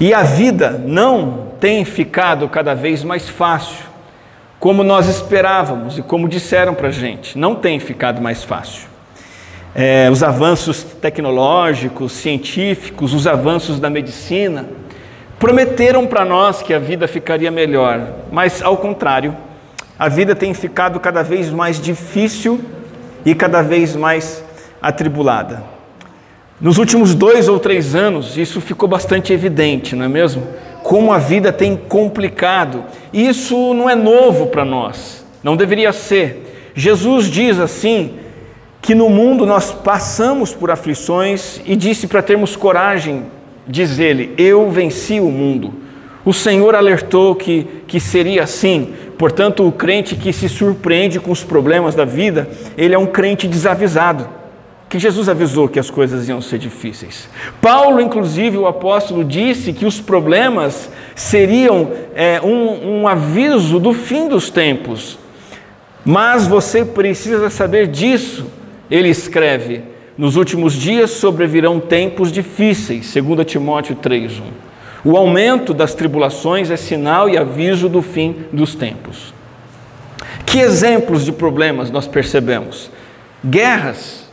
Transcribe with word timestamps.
E 0.00 0.12
a 0.12 0.22
vida 0.22 0.70
não 0.70 1.52
tem 1.60 1.84
ficado 1.84 2.48
cada 2.48 2.74
vez 2.74 3.04
mais 3.04 3.28
fácil, 3.28 3.84
como 4.58 4.82
nós 4.82 5.08
esperávamos 5.08 5.98
e 5.98 6.02
como 6.02 6.28
disseram 6.28 6.74
para 6.74 6.88
a 6.88 6.90
gente, 6.90 7.38
não 7.38 7.54
tem 7.54 7.78
ficado 7.78 8.20
mais 8.20 8.42
fácil. 8.42 8.88
É, 9.74 10.08
os 10.10 10.22
avanços 10.22 10.82
tecnológicos, 10.82 12.12
científicos, 12.12 13.14
os 13.14 13.26
avanços 13.26 13.78
da 13.78 13.88
medicina, 13.88 14.66
prometeram 15.38 16.06
para 16.06 16.24
nós 16.24 16.62
que 16.62 16.74
a 16.74 16.78
vida 16.78 17.06
ficaria 17.06 17.50
melhor, 17.50 18.00
mas 18.32 18.62
ao 18.62 18.76
contrário, 18.76 19.36
a 19.98 20.08
vida 20.08 20.34
tem 20.34 20.52
ficado 20.54 20.98
cada 20.98 21.22
vez 21.22 21.50
mais 21.50 21.80
difícil 21.80 22.60
e 23.24 23.34
cada 23.34 23.62
vez 23.62 23.94
mais 23.94 24.44
atribulada. 24.82 25.73
Nos 26.64 26.78
últimos 26.78 27.14
dois 27.14 27.46
ou 27.46 27.60
três 27.60 27.94
anos, 27.94 28.38
isso 28.38 28.58
ficou 28.58 28.88
bastante 28.88 29.34
evidente, 29.34 29.94
não 29.94 30.06
é 30.06 30.08
mesmo? 30.08 30.46
Como 30.82 31.12
a 31.12 31.18
vida 31.18 31.52
tem 31.52 31.76
complicado. 31.76 32.84
Isso 33.12 33.74
não 33.74 33.90
é 33.90 33.94
novo 33.94 34.46
para 34.46 34.64
nós, 34.64 35.26
não 35.42 35.58
deveria 35.58 35.92
ser. 35.92 36.72
Jesus 36.74 37.26
diz 37.26 37.58
assim: 37.58 38.14
que 38.80 38.94
no 38.94 39.10
mundo 39.10 39.44
nós 39.44 39.72
passamos 39.72 40.54
por 40.54 40.70
aflições 40.70 41.60
e 41.66 41.76
disse 41.76 42.06
para 42.06 42.22
termos 42.22 42.56
coragem, 42.56 43.24
diz 43.68 43.98
ele: 43.98 44.32
Eu 44.38 44.70
venci 44.70 45.20
o 45.20 45.30
mundo. 45.30 45.74
O 46.24 46.32
Senhor 46.32 46.74
alertou 46.74 47.34
que, 47.34 47.66
que 47.86 48.00
seria 48.00 48.42
assim, 48.42 48.94
portanto, 49.18 49.68
o 49.68 49.70
crente 49.70 50.16
que 50.16 50.32
se 50.32 50.48
surpreende 50.48 51.20
com 51.20 51.30
os 51.30 51.44
problemas 51.44 51.94
da 51.94 52.06
vida, 52.06 52.48
ele 52.74 52.94
é 52.94 52.98
um 52.98 53.04
crente 53.04 53.46
desavisado. 53.46 54.43
Que 54.94 54.98
Jesus 55.00 55.28
avisou 55.28 55.68
que 55.68 55.80
as 55.80 55.90
coisas 55.90 56.28
iam 56.28 56.40
ser 56.40 56.56
difíceis. 56.56 57.28
Paulo, 57.60 58.00
inclusive, 58.00 58.56
o 58.56 58.68
apóstolo, 58.68 59.24
disse 59.24 59.72
que 59.72 59.84
os 59.84 60.00
problemas 60.00 60.88
seriam 61.16 61.90
é, 62.14 62.40
um, 62.40 63.00
um 63.00 63.08
aviso 63.08 63.80
do 63.80 63.92
fim 63.92 64.28
dos 64.28 64.50
tempos. 64.50 65.18
Mas 66.04 66.46
você 66.46 66.84
precisa 66.84 67.50
saber 67.50 67.88
disso. 67.88 68.46
Ele 68.88 69.08
escreve: 69.08 69.82
Nos 70.16 70.36
últimos 70.36 70.74
dias 70.74 71.10
sobrevirão 71.10 71.80
tempos 71.80 72.30
difíceis, 72.30 73.12
2 73.12 73.44
Timóteo 73.44 73.96
3:1. 73.96 74.42
O 75.04 75.16
aumento 75.16 75.74
das 75.74 75.92
tribulações 75.92 76.70
é 76.70 76.76
sinal 76.76 77.28
e 77.28 77.36
aviso 77.36 77.88
do 77.88 78.00
fim 78.00 78.44
dos 78.52 78.76
tempos. 78.76 79.34
Que 80.46 80.60
exemplos 80.60 81.24
de 81.24 81.32
problemas 81.32 81.90
nós 81.90 82.06
percebemos? 82.06 82.92
Guerras, 83.44 84.23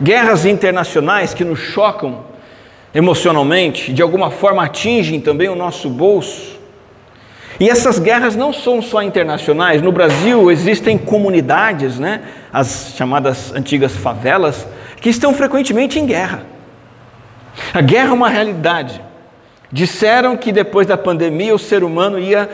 guerras 0.00 0.46
internacionais 0.46 1.34
que 1.34 1.44
nos 1.44 1.58
chocam 1.58 2.24
emocionalmente, 2.94 3.92
de 3.92 4.02
alguma 4.02 4.30
forma 4.30 4.64
atingem 4.64 5.20
também 5.20 5.48
o 5.48 5.54
nosso 5.54 5.88
bolso. 5.88 6.58
E 7.60 7.68
essas 7.68 7.98
guerras 7.98 8.36
não 8.36 8.52
são 8.52 8.80
só 8.80 9.02
internacionais. 9.02 9.82
No 9.82 9.90
Brasil 9.90 10.50
existem 10.50 10.96
comunidades, 10.96 11.98
né, 11.98 12.22
as 12.52 12.94
chamadas 12.96 13.52
antigas 13.52 13.96
favelas, 13.96 14.66
que 15.00 15.08
estão 15.08 15.34
frequentemente 15.34 15.98
em 15.98 16.06
guerra. 16.06 16.44
A 17.74 17.80
guerra 17.80 18.10
é 18.10 18.12
uma 18.12 18.28
realidade. 18.28 19.00
Disseram 19.70 20.36
que 20.36 20.52
depois 20.52 20.86
da 20.86 20.96
pandemia 20.96 21.54
o 21.54 21.58
ser 21.58 21.82
humano 21.82 22.18
ia 22.18 22.48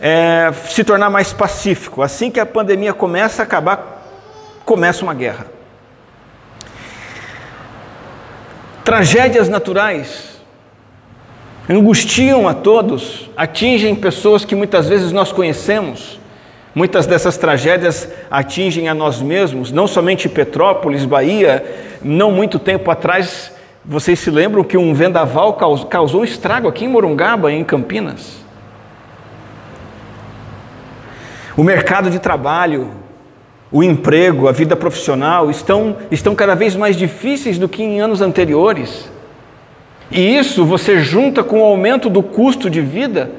é, 0.00 0.50
se 0.68 0.84
tornar 0.84 1.10
mais 1.10 1.32
pacífico. 1.32 2.00
Assim 2.00 2.30
que 2.30 2.40
a 2.40 2.46
pandemia 2.46 2.94
começa 2.94 3.42
a 3.42 3.44
acabar, 3.44 4.06
começa 4.64 5.02
uma 5.02 5.14
guerra. 5.14 5.46
Tragédias 8.84 9.48
naturais 9.48 10.34
angustiam 11.68 12.46
a 12.46 12.52
todos, 12.52 13.30
atingem 13.34 13.94
pessoas 13.94 14.44
que 14.44 14.54
muitas 14.54 14.86
vezes 14.86 15.10
nós 15.10 15.32
conhecemos. 15.32 16.20
Muitas 16.74 17.06
dessas 17.06 17.38
tragédias 17.38 18.06
atingem 18.30 18.88
a 18.88 18.94
nós 18.94 19.22
mesmos, 19.22 19.72
não 19.72 19.86
somente 19.86 20.28
Petrópolis, 20.28 21.06
Bahia. 21.06 21.64
Não 22.02 22.30
muito 22.30 22.58
tempo 22.58 22.90
atrás 22.90 23.52
vocês 23.82 24.18
se 24.18 24.30
lembram 24.30 24.64
que 24.64 24.76
um 24.76 24.92
vendaval 24.92 25.54
causou 25.88 26.22
um 26.22 26.24
estrago 26.24 26.68
aqui 26.68 26.84
em 26.84 26.88
Morungaba, 26.88 27.52
em 27.52 27.64
Campinas? 27.64 28.44
O 31.56 31.62
mercado 31.62 32.10
de 32.10 32.18
trabalho, 32.18 32.90
o 33.74 33.82
emprego, 33.82 34.46
a 34.46 34.52
vida 34.52 34.76
profissional 34.76 35.50
estão, 35.50 35.96
estão 36.08 36.32
cada 36.32 36.54
vez 36.54 36.76
mais 36.76 36.96
difíceis 36.96 37.58
do 37.58 37.68
que 37.68 37.82
em 37.82 38.00
anos 38.00 38.20
anteriores. 38.20 39.10
E 40.12 40.36
isso 40.38 40.64
você 40.64 41.00
junta 41.00 41.42
com 41.42 41.60
o 41.60 41.64
aumento 41.64 42.08
do 42.08 42.22
custo 42.22 42.70
de 42.70 42.80
vida. 42.80 43.32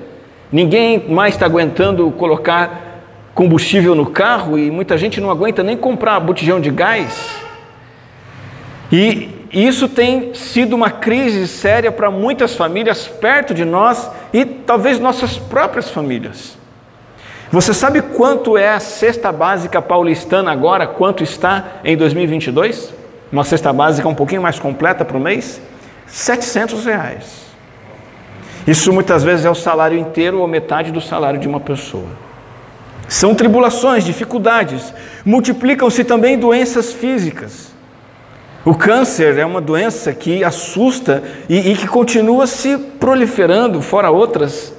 Ninguém 0.52 1.06
mais 1.08 1.36
está 1.36 1.46
aguentando 1.46 2.12
colocar 2.12 3.06
combustível 3.34 3.96
no 3.96 4.08
carro 4.08 4.60
e 4.60 4.70
muita 4.70 4.98
gente 4.98 5.22
não 5.22 5.32
aguenta 5.32 5.64
nem 5.64 5.78
comprar 5.78 6.20
botijão 6.20 6.60
de 6.60 6.70
gás. 6.70 7.38
E 8.92 9.30
isso 9.54 9.88
tem 9.88 10.34
sido 10.34 10.76
uma 10.76 10.92
crise 10.92 11.48
séria 11.48 11.94
para 11.94 12.12
muitas 12.12 12.56
famílias 12.56 13.08
perto 13.08 13.54
de 13.54 13.64
nós 13.64 14.12
e 14.34 14.44
talvez 14.44 15.00
nossas 15.00 15.38
próprias 15.38 15.90
famílias. 15.90 16.58
Você 17.56 17.74
sabe 17.74 18.02
quanto 18.02 18.58
é 18.58 18.68
a 18.68 18.82
cesta 18.82 19.32
básica 19.32 19.82
paulistana 19.82 20.52
agora? 20.52 20.86
Quanto 20.86 21.24
está 21.24 21.80
em 21.86 21.96
2022? 21.96 22.94
Uma 23.32 23.46
cesta 23.46 23.72
básica 23.72 24.10
um 24.10 24.14
pouquinho 24.14 24.42
mais 24.42 24.60
completa 24.60 25.06
para 25.06 25.16
o 25.16 25.22
mês? 25.22 25.62
700 26.06 26.84
reais. 26.84 27.46
Isso 28.68 28.92
muitas 28.92 29.24
vezes 29.24 29.46
é 29.46 29.50
o 29.50 29.56
salário 29.56 29.98
inteiro 29.98 30.42
ou 30.42 30.48
metade 30.50 30.92
do 30.92 31.00
salário 31.00 31.40
de 31.40 31.48
uma 31.48 31.62
pessoa. 31.62 32.10
São 33.08 33.34
tribulações, 33.34 34.04
dificuldades. 34.04 34.94
Multiplicam-se 35.24 36.04
também 36.04 36.38
doenças 36.38 36.92
físicas. 36.92 37.72
O 38.66 38.76
câncer 38.76 39.38
é 39.38 39.46
uma 39.46 39.62
doença 39.62 40.12
que 40.12 40.44
assusta 40.44 41.24
e, 41.48 41.72
e 41.72 41.78
que 41.78 41.88
continua 41.88 42.48
se 42.48 42.78
proliferando, 42.78 43.82
fora 43.82 44.10
outras. 44.12 44.75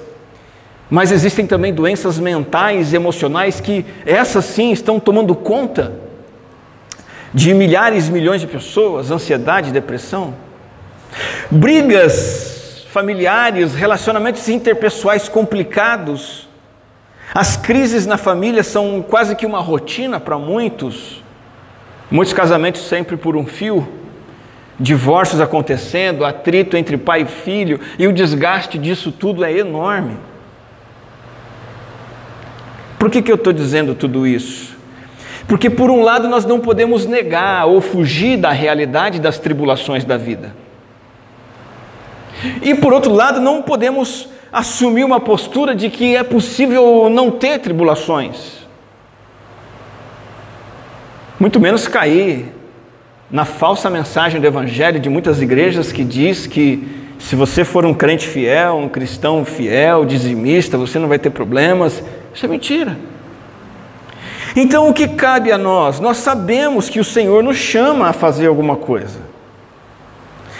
Mas 0.89 1.11
existem 1.11 1.45
também 1.45 1.73
doenças 1.73 2.17
mentais 2.17 2.93
e 2.93 2.95
emocionais 2.95 3.59
que, 3.59 3.85
essas 4.05 4.45
sim, 4.45 4.71
estão 4.71 4.99
tomando 4.99 5.35
conta 5.35 5.93
de 7.33 7.53
milhares 7.53 8.07
e 8.07 8.11
milhões 8.11 8.39
de 8.39 8.47
pessoas 8.47 9.11
ansiedade, 9.11 9.71
depressão. 9.71 10.33
Brigas 11.51 12.85
familiares, 12.89 13.75
relacionamentos 13.75 14.47
interpessoais 14.47 15.27
complicados. 15.27 16.47
As 17.33 17.57
crises 17.57 18.05
na 18.07 18.17
família 18.17 18.63
são 18.63 19.03
quase 19.07 19.35
que 19.35 19.45
uma 19.45 19.59
rotina 19.59 20.19
para 20.19 20.37
muitos. 20.37 21.21
Muitos 22.09 22.33
casamentos 22.33 22.81
sempre 22.87 23.17
por 23.17 23.35
um 23.35 23.45
fio, 23.45 23.85
divórcios 24.79 25.41
acontecendo, 25.41 26.23
atrito 26.23 26.77
entre 26.77 26.95
pai 26.95 27.23
e 27.23 27.25
filho, 27.25 27.81
e 27.99 28.07
o 28.07 28.13
desgaste 28.13 28.77
disso 28.77 29.11
tudo 29.11 29.43
é 29.43 29.51
enorme. 29.51 30.17
Por 32.97 33.09
que, 33.09 33.21
que 33.21 33.31
eu 33.31 33.35
estou 33.35 33.53
dizendo 33.53 33.93
tudo 33.95 34.25
isso? 34.25 34.75
Porque, 35.47 35.69
por 35.69 35.89
um 35.89 36.01
lado, 36.01 36.27
nós 36.27 36.45
não 36.45 36.59
podemos 36.59 37.05
negar 37.05 37.65
ou 37.65 37.79
fugir 37.79 38.37
da 38.37 38.51
realidade 38.51 39.19
das 39.19 39.39
tribulações 39.39 40.03
da 40.03 40.17
vida. 40.17 40.55
E, 42.61 42.75
por 42.75 42.91
outro 42.93 43.13
lado, 43.13 43.39
não 43.39 43.61
podemos 43.61 44.29
assumir 44.51 45.03
uma 45.03 45.19
postura 45.19 45.75
de 45.75 45.89
que 45.89 46.15
é 46.15 46.23
possível 46.23 47.09
não 47.09 47.31
ter 47.31 47.59
tribulações 47.59 48.57
muito 51.39 51.59
menos 51.59 51.87
cair 51.87 52.51
na 53.29 53.45
falsa 53.45 53.89
mensagem 53.89 54.41
do 54.41 54.47
Evangelho 54.47 54.99
de 54.99 55.07
muitas 55.07 55.39
igrejas 55.41 55.91
que 55.91 56.03
diz 56.03 56.47
que 56.47 56.87
se 57.19 57.35
você 57.35 57.63
for 57.63 57.85
um 57.85 57.93
crente 57.93 58.27
fiel, 58.27 58.77
um 58.77 58.89
cristão 58.89 59.45
fiel, 59.45 60.05
dizimista, 60.05 60.77
você 60.77 60.97
não 60.97 61.07
vai 61.07 61.19
ter 61.19 61.29
problemas. 61.29 62.03
Isso 62.37 62.45
é 62.45 62.49
mentira. 62.49 62.95
Então 64.55 64.87
o 64.87 64.93
que 64.93 65.07
cabe 65.07 65.51
a 65.51 65.57
nós? 65.57 65.99
Nós 65.99 66.17
sabemos 66.17 66.87
que 66.87 66.99
o 66.99 67.03
Senhor 67.03 67.43
nos 67.43 67.57
chama 67.57 68.09
a 68.09 68.13
fazer 68.13 68.45
alguma 68.45 68.75
coisa. 68.75 69.17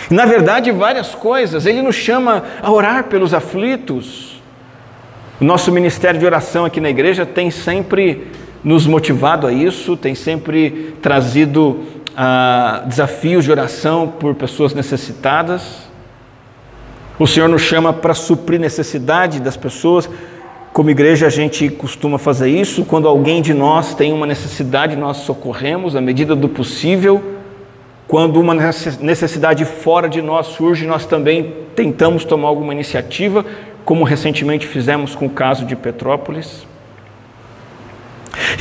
Na 0.09 0.25
verdade, 0.25 0.71
várias 0.71 1.13
coisas. 1.13 1.68
Ele 1.68 1.83
nos 1.83 1.95
chama 1.95 2.44
a 2.63 2.71
orar 2.71 3.03
pelos 3.03 3.31
aflitos. 3.31 4.41
O 5.39 5.45
nosso 5.45 5.71
ministério 5.71 6.19
de 6.19 6.25
oração 6.25 6.65
aqui 6.65 6.81
na 6.81 6.89
igreja 6.89 7.27
tem 7.27 7.51
sempre 7.51 8.25
nos 8.63 8.88
motivado 8.88 9.45
a 9.45 9.53
isso, 9.53 9.95
tem 9.95 10.15
sempre 10.15 10.95
trazido 11.00 11.83
ah, 12.15 12.81
desafios 12.88 13.45
de 13.45 13.51
oração 13.51 14.07
por 14.07 14.33
pessoas 14.33 14.73
necessitadas. 14.73 15.88
O 17.19 17.27
Senhor 17.27 17.47
nos 17.47 17.62
chama 17.62 17.94
para 17.94 18.15
suprir 18.15 18.59
necessidade 18.59 19.39
das 19.39 19.56
pessoas. 19.56 20.09
Como 20.77 20.91
igreja, 20.91 21.25
a 21.25 21.29
gente 21.31 21.69
costuma 21.69 22.19
fazer 22.19 22.51
isso. 22.51 22.85
Quando 22.85 23.07
alguém 23.07 23.41
de 23.41 23.51
nós 23.51 23.95
tem 23.95 24.13
uma 24.13 24.27
necessidade, 24.27 24.95
nós 24.95 25.18
socorremos 25.18 25.95
à 25.95 26.01
medida 26.01 26.35
do 26.35 26.47
possível. 26.47 27.19
Quando 28.07 28.39
uma 28.39 28.53
necessidade 28.53 29.65
fora 29.65 30.07
de 30.07 30.21
nós 30.21 30.45
surge, 30.45 30.85
nós 30.85 31.07
também 31.07 31.51
tentamos 31.75 32.24
tomar 32.24 32.50
alguma 32.50 32.74
iniciativa, 32.74 33.44
como 33.83 34.03
recentemente 34.03 34.68
fizemos 34.68 35.15
com 35.15 35.25
o 35.25 35.31
caso 35.31 35.65
de 35.65 35.75
Petrópolis. 35.75 36.68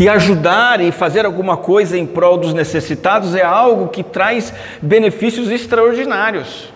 E 0.00 0.08
ajudar 0.08 0.80
e 0.80 0.90
fazer 0.92 1.26
alguma 1.26 1.58
coisa 1.58 1.98
em 1.98 2.06
prol 2.06 2.38
dos 2.38 2.54
necessitados 2.54 3.34
é 3.34 3.42
algo 3.42 3.88
que 3.88 4.02
traz 4.02 4.54
benefícios 4.80 5.50
extraordinários. 5.50 6.72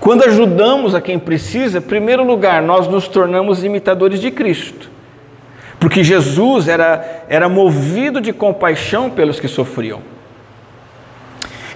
Quando 0.00 0.24
ajudamos 0.24 0.94
a 0.94 1.00
quem 1.00 1.18
precisa, 1.18 1.78
em 1.78 1.82
primeiro 1.82 2.24
lugar, 2.24 2.62
nós 2.62 2.88
nos 2.88 3.08
tornamos 3.08 3.64
imitadores 3.64 4.20
de 4.20 4.30
Cristo. 4.30 4.90
Porque 5.78 6.02
Jesus 6.02 6.68
era, 6.68 7.24
era 7.28 7.48
movido 7.48 8.20
de 8.20 8.32
compaixão 8.32 9.10
pelos 9.10 9.38
que 9.38 9.48
sofriam. 9.48 10.00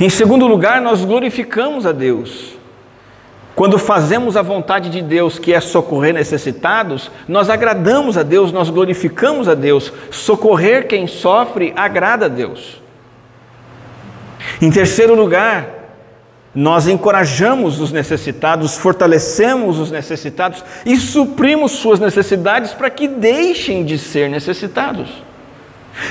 Em 0.01 0.09
segundo 0.09 0.47
lugar, 0.47 0.81
nós 0.81 1.05
glorificamos 1.05 1.85
a 1.85 1.93
Deus. 1.93 2.57
Quando 3.55 3.77
fazemos 3.77 4.37
a 4.37 4.43
vontade 4.43 4.89
de 4.89 5.03
Deus, 5.03 5.39
que 5.39 5.53
é 5.53 5.61
socorrer 5.61 6.15
necessitados, 6.15 7.11
nós 7.27 7.51
agradamos 7.51 8.17
a 8.17 8.23
Deus, 8.23 8.53
nós 8.53 8.71
glorificamos 8.71 9.49
a 9.49 9.55
Deus. 9.55 9.93
Socorrer 10.13 10.87
quem 10.87 11.09
sofre 11.09 11.73
agrada 11.75 12.27
a 12.27 12.29
Deus. 12.29 12.81
Em 14.63 14.71
terceiro 14.71 15.15
lugar, 15.17 15.78
nós 16.59 16.89
encorajamos 16.89 17.81
os 17.81 17.93
necessitados, 17.93 18.77
fortalecemos 18.77 19.79
os 19.79 19.93
necessitados 19.93 20.65
e 20.85 20.97
suprimos 20.97 21.71
suas 21.71 22.01
necessidades 22.01 22.73
para 22.73 22.91
que 22.91 23.07
deixem 23.07 23.85
de 23.85 23.97
ser 23.97 24.29
necessitados. 24.29 25.23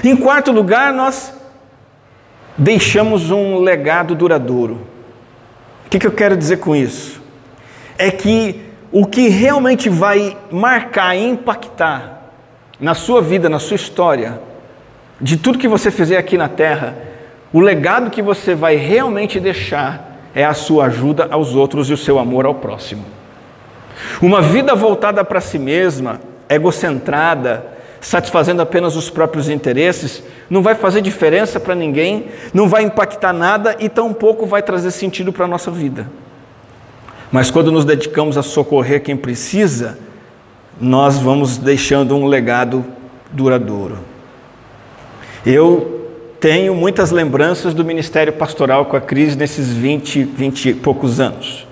Em 0.02 0.16
quarto 0.16 0.54
lugar, 0.54 0.94
nós 0.94 1.34
deixamos 2.58 3.30
um 3.30 3.60
legado 3.60 4.16
duradouro. 4.16 4.88
O 5.86 5.90
que, 5.90 6.08
eu 6.08 6.14
quero 6.14 6.38
dizer 6.38 6.60
com 6.60 6.74
isso? 6.74 7.22
É 7.98 8.10
que 8.10 8.72
o 8.90 9.06
que 9.06 9.28
realmente 9.28 9.90
vai 9.90 10.38
marcar 10.50 11.14
e 11.14 11.28
impactar 11.28 12.22
na 12.80 12.94
sua 12.94 13.22
vida, 13.22 13.50
na 13.50 13.60
sua 13.60 13.76
história, 13.76 14.40
de 15.20 15.36
tudo 15.36 15.60
que 15.60 15.68
você 15.68 15.92
fizer 15.92 16.16
aqui 16.16 16.38
na 16.38 16.48
terra, 16.48 16.96
o 17.52 17.60
legado 17.60 18.10
que 18.10 18.22
você 18.22 18.56
vai 18.56 18.78
realmente 18.78 19.42
deixar 19.42 20.07
é 20.38 20.46
a 20.46 20.54
sua 20.54 20.86
ajuda 20.86 21.28
aos 21.32 21.56
outros 21.56 21.90
e 21.90 21.94
o 21.94 21.98
seu 21.98 22.20
amor 22.20 22.46
ao 22.46 22.54
próximo. 22.54 23.04
Uma 24.22 24.40
vida 24.40 24.76
voltada 24.76 25.26
para 25.26 25.42
si 25.42 25.58
mesma, 25.58 26.22
egocentrada, 26.48 27.66
satisfazendo 28.00 28.62
apenas 28.62 28.96
os 28.96 29.10
próprios 29.10 29.50
interesses, 29.50 30.22
não 30.48 30.62
vai 30.62 30.76
fazer 30.76 31.02
diferença 31.02 31.60
para 31.60 31.74
ninguém, 31.74 32.28
não 32.54 32.70
vai 32.70 32.84
impactar 32.84 33.34
nada 33.34 33.78
e 33.80 33.90
tampouco 33.90 34.46
vai 34.46 34.62
trazer 34.62 34.92
sentido 34.92 35.34
para 35.34 35.46
a 35.46 35.48
nossa 35.48 35.72
vida. 35.72 36.08
Mas 37.32 37.50
quando 37.50 37.72
nos 37.72 37.84
dedicamos 37.84 38.38
a 38.38 38.44
socorrer 38.44 39.02
quem 39.02 39.18
precisa, 39.18 39.98
nós 40.80 41.18
vamos 41.18 41.58
deixando 41.58 42.16
um 42.16 42.28
legado 42.28 42.86
duradouro. 43.32 43.98
Eu 45.44 45.97
tenho 46.40 46.76
muitas 46.76 47.12
lembranças 47.12 47.74
do 47.74 47.84
ministério 47.84 48.34
pastoral 48.34 48.86
com 48.86 48.96
a 48.96 49.02
crise 49.02 49.38
nesses 49.38 49.74
20, 49.74 50.24
20 50.24 50.70
e 50.70 50.74
poucos 50.74 51.20
anos 51.20 51.68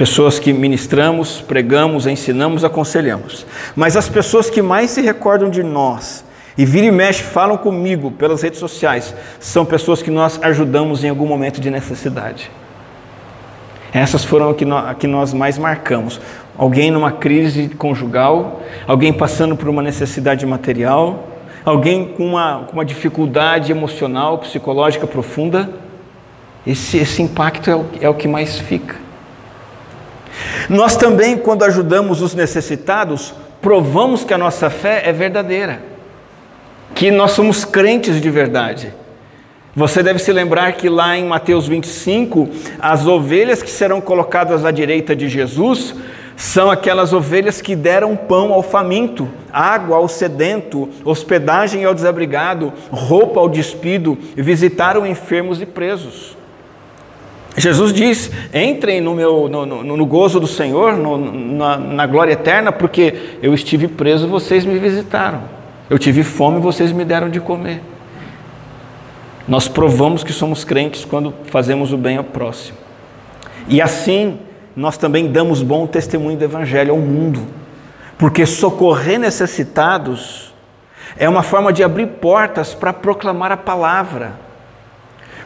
pessoas 0.00 0.38
que 0.38 0.50
ministramos, 0.50 1.42
pregamos, 1.42 2.06
ensinamos, 2.06 2.64
aconselhamos. 2.64 3.44
Mas 3.76 3.98
as 3.98 4.08
pessoas 4.08 4.48
que 4.48 4.62
mais 4.62 4.92
se 4.92 5.02
recordam 5.02 5.50
de 5.50 5.62
nós 5.62 6.24
e 6.56 6.64
vira 6.64 6.86
e 6.86 6.90
mexe 6.90 7.22
falam 7.22 7.58
comigo 7.58 8.10
pelas 8.10 8.40
redes 8.40 8.58
sociais 8.58 9.14
são 9.38 9.66
pessoas 9.66 10.00
que 10.00 10.10
nós 10.10 10.40
ajudamos 10.42 11.04
em 11.04 11.10
algum 11.10 11.26
momento 11.26 11.60
de 11.60 11.70
necessidade. 11.70 12.50
Essas 13.92 14.24
foram 14.24 14.48
a 14.48 14.54
que 14.54 14.64
nós, 14.64 14.88
a 14.88 14.94
que 14.94 15.06
nós 15.06 15.34
mais 15.34 15.58
marcamos. 15.58 16.18
Alguém 16.56 16.90
numa 16.90 17.12
crise 17.12 17.68
conjugal, 17.68 18.62
alguém 18.86 19.12
passando 19.12 19.54
por 19.54 19.68
uma 19.68 19.82
necessidade 19.82 20.46
material, 20.46 21.28
alguém 21.64 22.06
com 22.06 22.26
uma, 22.26 22.64
com 22.66 22.74
uma 22.74 22.84
dificuldade 22.84 23.70
emocional, 23.70 24.38
psicológica 24.38 25.06
profunda. 25.06 25.70
Esse, 26.66 26.98
esse 26.98 27.22
impacto 27.22 27.70
é 27.70 27.76
o, 27.76 27.86
é 28.00 28.08
o 28.08 28.14
que 28.14 28.28
mais 28.28 28.58
fica. 28.58 28.96
Nós 30.68 30.96
também, 30.96 31.36
quando 31.36 31.64
ajudamos 31.64 32.22
os 32.22 32.34
necessitados, 32.34 33.34
provamos 33.60 34.24
que 34.24 34.32
a 34.32 34.38
nossa 34.38 34.70
fé 34.70 35.02
é 35.04 35.12
verdadeira, 35.12 35.82
que 36.94 37.10
nós 37.10 37.32
somos 37.32 37.64
crentes 37.64 38.20
de 38.20 38.30
verdade. 38.30 38.94
Você 39.74 40.02
deve 40.02 40.18
se 40.18 40.32
lembrar 40.32 40.72
que 40.72 40.88
lá 40.88 41.16
em 41.16 41.24
Mateus 41.24 41.68
25, 41.68 42.48
as 42.80 43.06
ovelhas 43.06 43.62
que 43.62 43.70
serão 43.70 44.00
colocadas 44.00 44.64
à 44.64 44.70
direita 44.70 45.14
de 45.14 45.28
Jesus 45.28 45.94
são 46.40 46.70
aquelas 46.70 47.12
ovelhas 47.12 47.60
que 47.60 47.76
deram 47.76 48.16
pão 48.16 48.54
ao 48.54 48.62
faminto, 48.62 49.28
água 49.52 49.98
ao 49.98 50.08
sedento, 50.08 50.88
hospedagem 51.04 51.84
ao 51.84 51.92
desabrigado, 51.92 52.72
roupa 52.90 53.38
ao 53.38 53.46
despido, 53.46 54.16
visitaram 54.34 55.06
enfermos 55.06 55.60
e 55.60 55.66
presos. 55.66 56.34
Jesus 57.58 57.92
diz: 57.92 58.30
entrem 58.54 59.02
no, 59.02 59.14
meu, 59.14 59.50
no, 59.50 59.66
no, 59.66 59.96
no 59.98 60.06
gozo 60.06 60.40
do 60.40 60.46
Senhor, 60.46 60.96
no, 60.96 61.18
na, 61.18 61.76
na 61.76 62.06
glória 62.06 62.32
eterna, 62.32 62.72
porque 62.72 63.36
eu 63.42 63.52
estive 63.52 63.86
preso, 63.86 64.26
vocês 64.26 64.64
me 64.64 64.78
visitaram. 64.78 65.42
Eu 65.90 65.98
tive 65.98 66.22
fome, 66.22 66.58
vocês 66.58 66.90
me 66.90 67.04
deram 67.04 67.28
de 67.28 67.38
comer. 67.38 67.82
Nós 69.46 69.68
provamos 69.68 70.24
que 70.24 70.32
somos 70.32 70.64
crentes 70.64 71.04
quando 71.04 71.34
fazemos 71.44 71.92
o 71.92 71.98
bem 71.98 72.16
ao 72.16 72.24
próximo. 72.24 72.78
E 73.68 73.82
assim, 73.82 74.38
nós 74.76 74.96
também 74.96 75.30
damos 75.30 75.62
bom 75.62 75.86
testemunho 75.86 76.36
do 76.36 76.44
Evangelho 76.44 76.92
ao 76.92 76.98
mundo, 76.98 77.40
porque 78.18 78.46
socorrer 78.46 79.18
necessitados 79.18 80.54
é 81.16 81.28
uma 81.28 81.42
forma 81.42 81.72
de 81.72 81.82
abrir 81.82 82.06
portas 82.06 82.74
para 82.74 82.92
proclamar 82.92 83.52
a 83.52 83.56
palavra. 83.56 84.32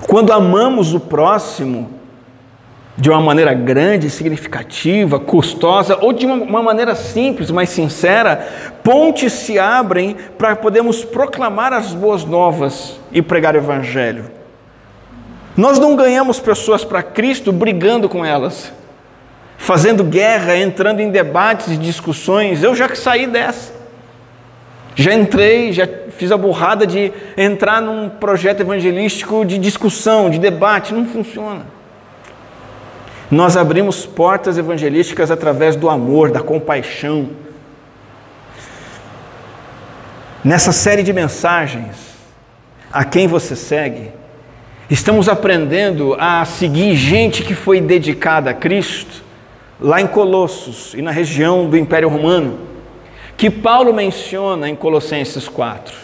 Quando 0.06 0.32
amamos 0.32 0.92
o 0.92 1.00
próximo 1.00 1.90
de 2.96 3.10
uma 3.10 3.20
maneira 3.20 3.52
grande, 3.54 4.08
significativa, 4.08 5.18
custosa, 5.18 5.98
ou 6.00 6.12
de 6.12 6.26
uma 6.26 6.62
maneira 6.62 6.94
simples, 6.94 7.50
mas 7.50 7.70
sincera, 7.70 8.46
pontes 8.84 9.32
se 9.32 9.58
abrem 9.58 10.16
para 10.38 10.54
podermos 10.54 11.04
proclamar 11.04 11.72
as 11.72 11.92
boas 11.92 12.24
novas 12.24 13.00
e 13.10 13.20
pregar 13.20 13.54
o 13.54 13.58
Evangelho. 13.58 14.26
Nós 15.56 15.78
não 15.78 15.96
ganhamos 15.96 16.38
pessoas 16.38 16.84
para 16.84 17.02
Cristo 17.02 17.52
brigando 17.52 18.08
com 18.08 18.24
elas, 18.24 18.72
fazendo 19.64 20.04
guerra, 20.04 20.54
entrando 20.58 21.00
em 21.00 21.10
debates 21.10 21.68
e 21.68 21.78
discussões. 21.78 22.62
Eu 22.62 22.74
já 22.74 22.94
saí 22.94 23.26
dessa. 23.26 23.72
Já 24.94 25.14
entrei, 25.14 25.72
já 25.72 25.88
fiz 26.18 26.30
a 26.30 26.36
burrada 26.36 26.86
de 26.86 27.10
entrar 27.34 27.80
num 27.80 28.10
projeto 28.10 28.60
evangelístico 28.60 29.42
de 29.42 29.56
discussão, 29.56 30.28
de 30.28 30.38
debate, 30.38 30.92
não 30.92 31.06
funciona. 31.06 31.66
Nós 33.30 33.56
abrimos 33.56 34.04
portas 34.04 34.58
evangelísticas 34.58 35.30
através 35.30 35.74
do 35.74 35.88
amor, 35.88 36.30
da 36.30 36.40
compaixão. 36.40 37.30
Nessa 40.44 40.72
série 40.72 41.02
de 41.02 41.12
mensagens, 41.14 41.96
a 42.92 43.02
quem 43.02 43.26
você 43.26 43.56
segue, 43.56 44.12
estamos 44.90 45.26
aprendendo 45.26 46.14
a 46.20 46.44
seguir 46.44 46.94
gente 46.94 47.42
que 47.42 47.54
foi 47.54 47.80
dedicada 47.80 48.50
a 48.50 48.54
Cristo, 48.54 49.23
lá 49.84 50.00
em 50.00 50.06
Colossos 50.06 50.94
e 50.94 51.02
na 51.02 51.10
região 51.10 51.68
do 51.68 51.76
Império 51.76 52.08
Romano 52.08 52.58
que 53.36 53.50
Paulo 53.50 53.92
menciona 53.92 54.66
em 54.66 54.74
Colossenses 54.74 55.46
4. 55.46 55.94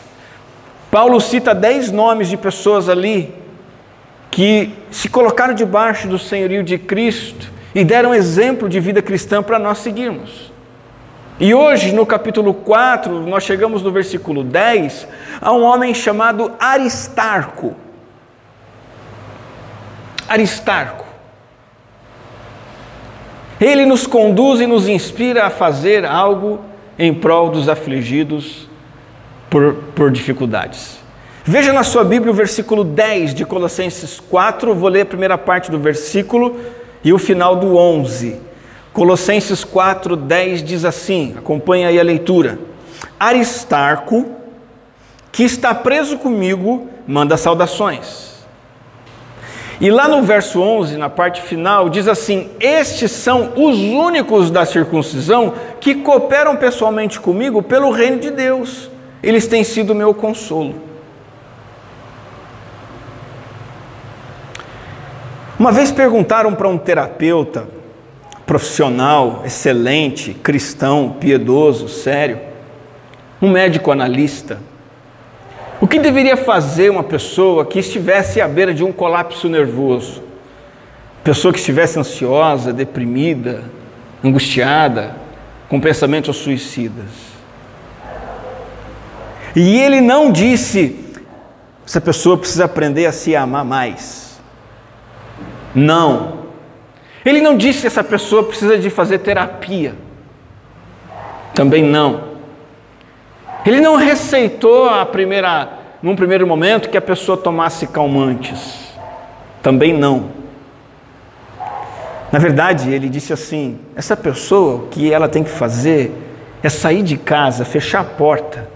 Paulo 0.90 1.18
cita 1.18 1.54
dez 1.54 1.90
nomes 1.90 2.28
de 2.28 2.36
pessoas 2.36 2.90
ali 2.90 3.32
que 4.30 4.74
se 4.90 5.08
colocaram 5.08 5.54
debaixo 5.54 6.06
do 6.06 6.18
senhorio 6.18 6.62
de 6.62 6.76
Cristo 6.76 7.50
e 7.74 7.82
deram 7.82 8.14
exemplo 8.14 8.68
de 8.68 8.78
vida 8.80 9.00
cristã 9.00 9.42
para 9.42 9.58
nós 9.58 9.78
seguirmos. 9.78 10.52
E 11.38 11.54
hoje, 11.54 11.94
no 11.94 12.04
capítulo 12.04 12.52
4, 12.52 13.26
nós 13.26 13.44
chegamos 13.44 13.82
no 13.82 13.90
versículo 13.90 14.44
10, 14.44 15.08
a 15.40 15.52
um 15.52 15.62
homem 15.62 15.94
chamado 15.94 16.52
Aristarco. 16.60 17.74
Aristarco. 20.28 21.09
Ele 23.60 23.84
nos 23.84 24.06
conduz 24.06 24.60
e 24.60 24.66
nos 24.66 24.88
inspira 24.88 25.44
a 25.44 25.50
fazer 25.50 26.06
algo 26.06 26.60
em 26.98 27.12
prol 27.12 27.50
dos 27.50 27.68
afligidos 27.68 28.68
por, 29.50 29.74
por 29.94 30.10
dificuldades. 30.10 30.98
Veja 31.44 31.72
na 31.72 31.82
sua 31.82 32.04
Bíblia 32.04 32.32
o 32.32 32.34
versículo 32.34 32.84
10 32.84 33.34
de 33.34 33.44
Colossenses 33.44 34.20
4, 34.20 34.74
vou 34.74 34.88
ler 34.88 35.02
a 35.02 35.06
primeira 35.06 35.36
parte 35.36 35.70
do 35.70 35.78
versículo 35.78 36.58
e 37.02 37.12
o 37.12 37.18
final 37.18 37.56
do 37.56 37.76
11. 37.76 38.40
Colossenses 38.92 39.64
4, 39.64 40.16
10 40.16 40.62
diz 40.62 40.84
assim: 40.84 41.34
acompanha 41.36 41.88
aí 41.88 41.98
a 41.98 42.02
leitura. 42.02 42.58
Aristarco, 43.18 44.26
que 45.32 45.42
está 45.42 45.74
preso 45.74 46.18
comigo, 46.18 46.88
manda 47.06 47.36
saudações. 47.36 48.29
E 49.80 49.90
lá 49.90 50.06
no 50.06 50.22
verso 50.22 50.60
11, 50.60 50.98
na 50.98 51.08
parte 51.08 51.40
final, 51.40 51.88
diz 51.88 52.06
assim: 52.06 52.50
Estes 52.60 53.10
são 53.12 53.52
os 53.56 53.78
únicos 53.78 54.50
da 54.50 54.66
circuncisão 54.66 55.54
que 55.80 55.94
cooperam 55.94 56.56
pessoalmente 56.56 57.18
comigo 57.18 57.62
pelo 57.62 57.90
reino 57.90 58.18
de 58.18 58.30
Deus. 58.30 58.90
Eles 59.22 59.46
têm 59.46 59.64
sido 59.64 59.94
meu 59.94 60.12
consolo. 60.12 60.74
Uma 65.58 65.72
vez 65.72 65.90
perguntaram 65.90 66.54
para 66.54 66.68
um 66.68 66.76
terapeuta 66.76 67.66
profissional, 68.46 69.42
excelente, 69.44 70.34
cristão, 70.34 71.16
piedoso, 71.20 71.88
sério, 71.88 72.40
um 73.40 73.50
médico 73.50 73.92
analista, 73.92 74.58
o 75.80 75.88
que 75.88 75.98
deveria 75.98 76.36
fazer 76.36 76.90
uma 76.90 77.02
pessoa 77.02 77.64
que 77.64 77.78
estivesse 77.78 78.40
à 78.40 78.46
beira 78.46 78.74
de 78.74 78.84
um 78.84 78.92
colapso 78.92 79.48
nervoso? 79.48 80.22
Pessoa 81.24 81.52
que 81.52 81.58
estivesse 81.58 81.98
ansiosa, 81.98 82.72
deprimida, 82.72 83.64
angustiada, 84.22 85.16
com 85.68 85.80
pensamentos 85.80 86.36
suicidas. 86.36 87.30
E 89.56 89.80
ele 89.80 90.00
não 90.00 90.30
disse, 90.30 91.12
essa 91.86 92.00
pessoa 92.00 92.36
precisa 92.36 92.66
aprender 92.66 93.06
a 93.06 93.12
se 93.12 93.34
amar 93.34 93.64
mais. 93.64 94.38
Não. 95.74 96.40
Ele 97.24 97.40
não 97.40 97.56
disse 97.56 97.80
que 97.80 97.86
essa 97.86 98.04
pessoa 98.04 98.44
precisa 98.44 98.78
de 98.78 98.90
fazer 98.90 99.18
terapia. 99.18 99.94
Também 101.54 101.82
não. 101.82 102.29
Ele 103.64 103.80
não 103.80 103.96
receitou 103.96 104.88
a 104.88 105.04
primeira, 105.04 105.68
num 106.02 106.16
primeiro 106.16 106.46
momento 106.46 106.88
que 106.88 106.96
a 106.96 107.02
pessoa 107.02 107.36
tomasse 107.36 107.86
calmantes. 107.86 108.90
Também 109.62 109.92
não. 109.92 110.30
Na 112.32 112.38
verdade, 112.38 112.90
ele 112.90 113.08
disse 113.08 113.32
assim: 113.32 113.78
essa 113.94 114.16
pessoa, 114.16 114.76
o 114.76 114.88
que 114.88 115.12
ela 115.12 115.28
tem 115.28 115.44
que 115.44 115.50
fazer 115.50 116.12
é 116.62 116.68
sair 116.68 117.02
de 117.02 117.18
casa, 117.18 117.64
fechar 117.64 118.00
a 118.00 118.04
porta, 118.04 118.68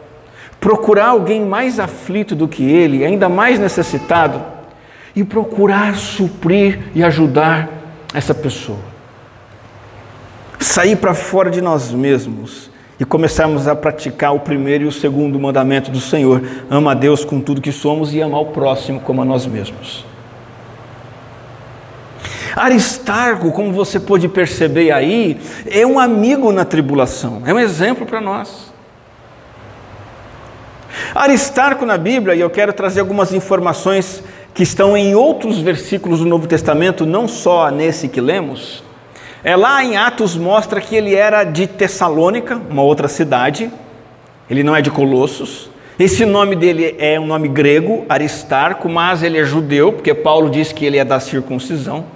procurar 0.60 1.08
alguém 1.08 1.44
mais 1.44 1.80
aflito 1.80 2.34
do 2.34 2.46
que 2.46 2.64
ele, 2.64 3.04
ainda 3.04 3.28
mais 3.28 3.58
necessitado, 3.58 4.42
e 5.16 5.24
procurar 5.24 5.94
suprir 5.94 6.90
e 6.94 7.02
ajudar 7.02 7.68
essa 8.12 8.34
pessoa. 8.34 8.92
Sair 10.58 10.96
para 10.96 11.14
fora 11.14 11.50
de 11.50 11.60
nós 11.60 11.90
mesmos 11.92 12.73
e 12.98 13.04
começarmos 13.04 13.66
a 13.66 13.74
praticar 13.74 14.34
o 14.34 14.40
primeiro 14.40 14.84
e 14.84 14.86
o 14.86 14.92
segundo 14.92 15.38
mandamento 15.38 15.90
do 15.90 16.00
Senhor: 16.00 16.42
ama 16.70 16.92
a 16.92 16.94
Deus 16.94 17.24
com 17.24 17.40
tudo 17.40 17.60
que 17.60 17.72
somos 17.72 18.14
e 18.14 18.20
ama 18.20 18.38
o 18.38 18.46
próximo 18.46 19.00
como 19.00 19.22
a 19.22 19.24
nós 19.24 19.46
mesmos. 19.46 20.04
Aristarco, 22.56 23.50
como 23.50 23.72
você 23.72 23.98
pôde 23.98 24.28
perceber 24.28 24.92
aí, 24.92 25.40
é 25.66 25.84
um 25.84 25.98
amigo 25.98 26.52
na 26.52 26.64
tribulação, 26.64 27.42
é 27.44 27.52
um 27.52 27.58
exemplo 27.58 28.06
para 28.06 28.20
nós. 28.20 28.72
Aristarco 31.12 31.84
na 31.84 31.98
Bíblia, 31.98 32.34
e 32.34 32.40
eu 32.40 32.50
quero 32.50 32.72
trazer 32.72 33.00
algumas 33.00 33.32
informações 33.32 34.22
que 34.52 34.62
estão 34.62 34.96
em 34.96 35.16
outros 35.16 35.58
versículos 35.58 36.20
do 36.20 36.26
Novo 36.26 36.46
Testamento, 36.46 37.04
não 37.04 37.26
só 37.26 37.70
nesse 37.70 38.08
que 38.08 38.20
lemos, 38.20 38.84
é, 39.44 39.54
lá 39.54 39.84
em 39.84 39.94
Atos 39.94 40.36
mostra 40.36 40.80
que 40.80 40.96
ele 40.96 41.14
era 41.14 41.44
de 41.44 41.66
Tessalônica, 41.66 42.58
uma 42.70 42.82
outra 42.82 43.08
cidade, 43.08 43.70
ele 44.48 44.62
não 44.62 44.74
é 44.74 44.80
de 44.80 44.90
Colossos. 44.90 45.68
Esse 45.98 46.24
nome 46.24 46.56
dele 46.56 46.96
é 46.98 47.20
um 47.20 47.26
nome 47.26 47.46
grego, 47.46 48.06
Aristarco, 48.08 48.88
mas 48.88 49.22
ele 49.22 49.38
é 49.38 49.44
judeu, 49.44 49.92
porque 49.92 50.14
Paulo 50.14 50.48
diz 50.48 50.72
que 50.72 50.86
ele 50.86 50.96
é 50.96 51.04
da 51.04 51.20
circuncisão. 51.20 52.06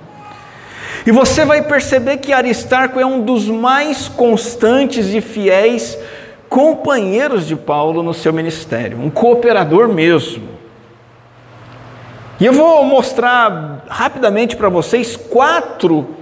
E 1.06 1.12
você 1.12 1.44
vai 1.44 1.62
perceber 1.62 2.16
que 2.16 2.32
Aristarco 2.32 2.98
é 2.98 3.04
um 3.04 3.20
dos 3.20 3.46
mais 3.46 4.08
constantes 4.08 5.12
e 5.12 5.20
fiéis 5.20 5.98
companheiros 6.48 7.46
de 7.46 7.54
Paulo 7.54 8.02
no 8.02 8.14
seu 8.14 8.32
ministério, 8.32 8.98
um 8.98 9.10
cooperador 9.10 9.86
mesmo. 9.86 10.48
E 12.40 12.46
eu 12.46 12.54
vou 12.54 12.84
mostrar 12.84 13.84
rapidamente 13.88 14.56
para 14.56 14.68
vocês 14.68 15.14
quatro 15.14 16.17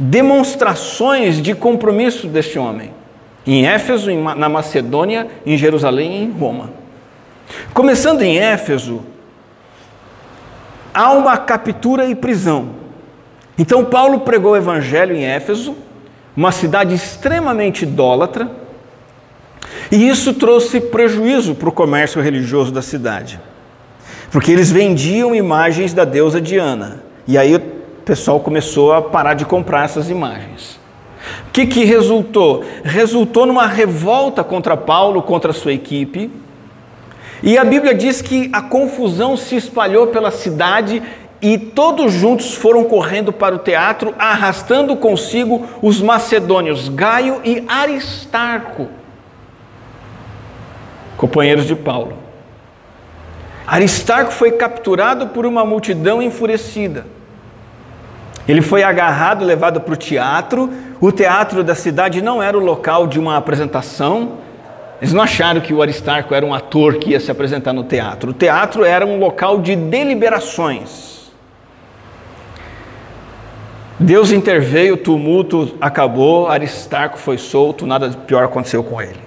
demonstrações 0.00 1.42
de 1.42 1.54
compromisso 1.54 2.26
deste 2.26 2.58
homem, 2.58 2.90
em 3.46 3.66
Éfeso, 3.66 4.10
na 4.12 4.48
Macedônia, 4.48 5.28
em 5.44 5.58
Jerusalém 5.58 6.12
e 6.12 6.24
em 6.24 6.30
Roma. 6.30 6.70
Começando 7.74 8.22
em 8.22 8.38
Éfeso, 8.38 9.02
há 10.94 11.12
uma 11.12 11.36
captura 11.36 12.06
e 12.06 12.14
prisão. 12.14 12.70
Então, 13.58 13.84
Paulo 13.84 14.20
pregou 14.20 14.52
o 14.52 14.56
evangelho 14.56 15.14
em 15.14 15.24
Éfeso, 15.24 15.76
uma 16.34 16.50
cidade 16.50 16.94
extremamente 16.94 17.82
idólatra, 17.82 18.50
e 19.92 20.08
isso 20.08 20.32
trouxe 20.32 20.80
prejuízo 20.80 21.54
para 21.54 21.68
o 21.68 21.72
comércio 21.72 22.22
religioso 22.22 22.72
da 22.72 22.80
cidade, 22.80 23.38
porque 24.30 24.50
eles 24.50 24.72
vendiam 24.72 25.34
imagens 25.34 25.92
da 25.92 26.06
deusa 26.06 26.40
Diana, 26.40 27.02
e 27.26 27.36
aí 27.36 27.60
pessoal 28.10 28.40
começou 28.40 28.92
a 28.92 29.00
parar 29.00 29.34
de 29.34 29.44
comprar 29.44 29.84
essas 29.84 30.10
imagens. 30.10 30.80
O 31.46 31.52
que, 31.52 31.64
que 31.64 31.84
resultou? 31.84 32.64
Resultou 32.82 33.46
numa 33.46 33.68
revolta 33.68 34.42
contra 34.42 34.76
Paulo, 34.76 35.22
contra 35.22 35.52
a 35.52 35.54
sua 35.54 35.72
equipe. 35.72 36.28
E 37.40 37.56
a 37.56 37.64
Bíblia 37.64 37.94
diz 37.94 38.20
que 38.20 38.50
a 38.52 38.62
confusão 38.62 39.36
se 39.36 39.54
espalhou 39.54 40.08
pela 40.08 40.32
cidade 40.32 41.00
e 41.40 41.56
todos 41.56 42.12
juntos 42.12 42.52
foram 42.52 42.82
correndo 42.82 43.32
para 43.32 43.54
o 43.54 43.58
teatro, 43.58 44.12
arrastando 44.18 44.96
consigo 44.96 45.64
os 45.80 46.02
macedônios 46.02 46.88
Gaio 46.88 47.40
e 47.44 47.64
Aristarco, 47.68 48.88
companheiros 51.16 51.64
de 51.64 51.76
Paulo. 51.76 52.14
Aristarco 53.64 54.32
foi 54.32 54.50
capturado 54.50 55.28
por 55.28 55.46
uma 55.46 55.64
multidão 55.64 56.20
enfurecida. 56.20 57.19
Ele 58.50 58.62
foi 58.62 58.82
agarrado, 58.82 59.44
levado 59.44 59.80
para 59.80 59.94
o 59.94 59.96
teatro. 59.96 60.68
O 61.00 61.12
teatro 61.12 61.62
da 61.62 61.76
cidade 61.76 62.20
não 62.20 62.42
era 62.42 62.58
o 62.58 62.60
local 62.60 63.06
de 63.06 63.16
uma 63.16 63.36
apresentação. 63.36 64.38
Eles 65.00 65.14
não 65.14 65.22
acharam 65.22 65.60
que 65.60 65.72
o 65.72 65.80
Aristarco 65.80 66.34
era 66.34 66.44
um 66.44 66.52
ator 66.52 66.96
que 66.96 67.10
ia 67.10 67.20
se 67.20 67.30
apresentar 67.30 67.72
no 67.72 67.84
teatro. 67.84 68.30
O 68.30 68.34
teatro 68.34 68.84
era 68.84 69.06
um 69.06 69.20
local 69.20 69.60
de 69.60 69.76
deliberações. 69.76 71.30
Deus 74.00 74.32
interveio, 74.32 74.94
o 74.94 74.96
tumulto 74.96 75.76
acabou, 75.80 76.48
Aristarco 76.48 77.18
foi 77.18 77.38
solto, 77.38 77.86
nada 77.86 78.10
pior 78.10 78.42
aconteceu 78.42 78.82
com 78.82 79.00
ele. 79.00 79.20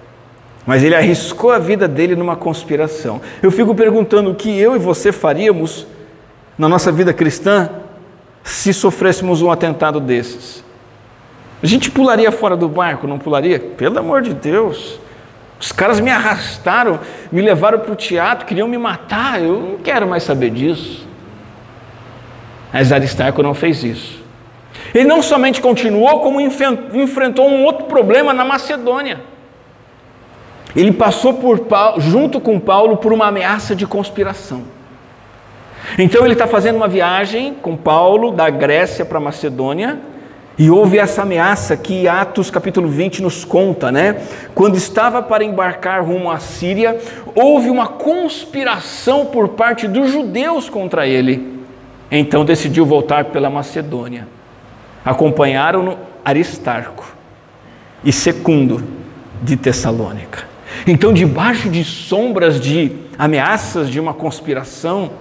Mas 0.66 0.84
ele 0.84 0.96
arriscou 0.96 1.52
a 1.52 1.60
vida 1.60 1.88
dele 1.88 2.14
numa 2.14 2.36
conspiração. 2.36 3.22
Eu 3.42 3.52
fico 3.52 3.74
perguntando 3.74 4.32
o 4.32 4.36
que 4.36 4.60
eu 4.60 4.76
e 4.76 4.80
você 4.80 5.14
faríamos 5.14 5.88
na 6.58 6.68
nossa 6.68 6.92
vida 6.92 7.14
cristã 7.14 7.70
se 8.44 8.74
sofrêssemos 8.74 9.42
um 9.42 9.50
atentado 9.50 10.00
desses? 10.00 10.64
A 11.62 11.66
gente 11.66 11.90
pularia 11.90 12.32
fora 12.32 12.58
do 12.58 12.68
barco, 12.68 13.08
não 13.08 13.18
pularia? 13.18 13.60
Pelo 13.60 13.98
amor 13.98 14.22
de 14.22 14.34
Deus. 14.34 15.00
Os 15.60 15.72
caras 15.72 16.02
me 16.02 16.12
arrastaram, 16.12 17.00
me 17.32 17.42
levaram 17.42 17.80
para 17.80 17.94
o 17.94 17.96
teatro, 17.96 18.46
queriam 18.46 18.68
me 18.68 18.78
matar. 18.78 19.42
Eu 19.42 19.62
não 19.62 19.78
quero 19.78 20.06
mais 20.06 20.24
saber 20.24 20.50
disso. 20.50 21.08
Mas 22.74 22.92
Aristarco 22.92 23.42
não 23.42 23.54
fez 23.54 23.82
isso. 23.82 24.22
Ele 24.94 25.06
não 25.06 25.22
somente 25.22 25.62
continuou, 25.62 26.20
como 26.20 26.42
enfrentou 26.42 27.48
um 27.48 27.64
outro 27.64 27.86
problema 27.86 28.34
na 28.34 28.44
Macedônia. 28.44 29.22
Ele 30.76 30.92
passou 30.92 31.36
por, 31.36 31.66
junto 32.00 32.42
com 32.42 32.60
Paulo 32.60 32.98
por 32.98 33.14
uma 33.14 33.28
ameaça 33.28 33.76
de 33.76 33.88
conspiração. 33.88 34.64
Então 35.98 36.24
ele 36.24 36.34
está 36.34 36.48
fazendo 36.48 36.78
uma 36.78 36.88
viagem 36.88 37.54
com 37.62 37.76
Paulo 37.76 38.32
da 38.32 38.50
Grécia 38.50 39.06
para 39.06 39.20
Macedônia 39.20 40.00
e 40.58 40.70
houve 40.70 40.98
essa 40.98 41.24
ameaça 41.24 41.76
que 41.76 42.08
Atos 42.08 42.52
capítulo 42.52 42.88
20 42.88 43.22
nos 43.22 43.44
conta, 43.44 43.92
né? 43.92 44.22
Quando 44.54 44.78
estava 44.78 45.22
para 45.22 45.44
embarcar 45.44 46.04
rumo 46.04 46.30
à 46.30 46.40
Síria, 46.40 46.98
houve 47.36 47.70
uma 47.70 47.88
conspiração 47.88 49.26
por 49.26 49.50
parte 49.50 49.88
dos 49.88 50.12
judeus 50.12 50.70
contra 50.70 51.08
ele. 51.08 51.60
Então 52.12 52.46
decidiu 52.46 52.86
voltar 52.86 53.26
pela 53.26 53.50
Macedônia. 53.50 54.28
Acompanharam-no 55.04 55.98
Aristarco 56.24 57.14
e 58.04 58.12
Secundo 58.12 58.84
de 59.42 59.58
Tessalônica. 59.58 60.46
Então, 60.88 61.14
debaixo 61.14 61.70
de 61.70 61.84
sombras 61.84 62.60
de 62.60 62.92
ameaças 63.18 63.90
de 63.90 64.00
uma 64.00 64.14
conspiração, 64.14 65.12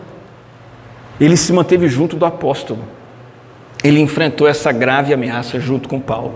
ele 1.24 1.36
se 1.36 1.52
manteve 1.52 1.88
junto 1.88 2.16
do 2.16 2.24
apóstolo. 2.24 2.84
Ele 3.84 4.00
enfrentou 4.00 4.48
essa 4.48 4.72
grave 4.72 5.14
ameaça 5.14 5.60
junto 5.60 5.88
com 5.88 6.00
Paulo. 6.00 6.34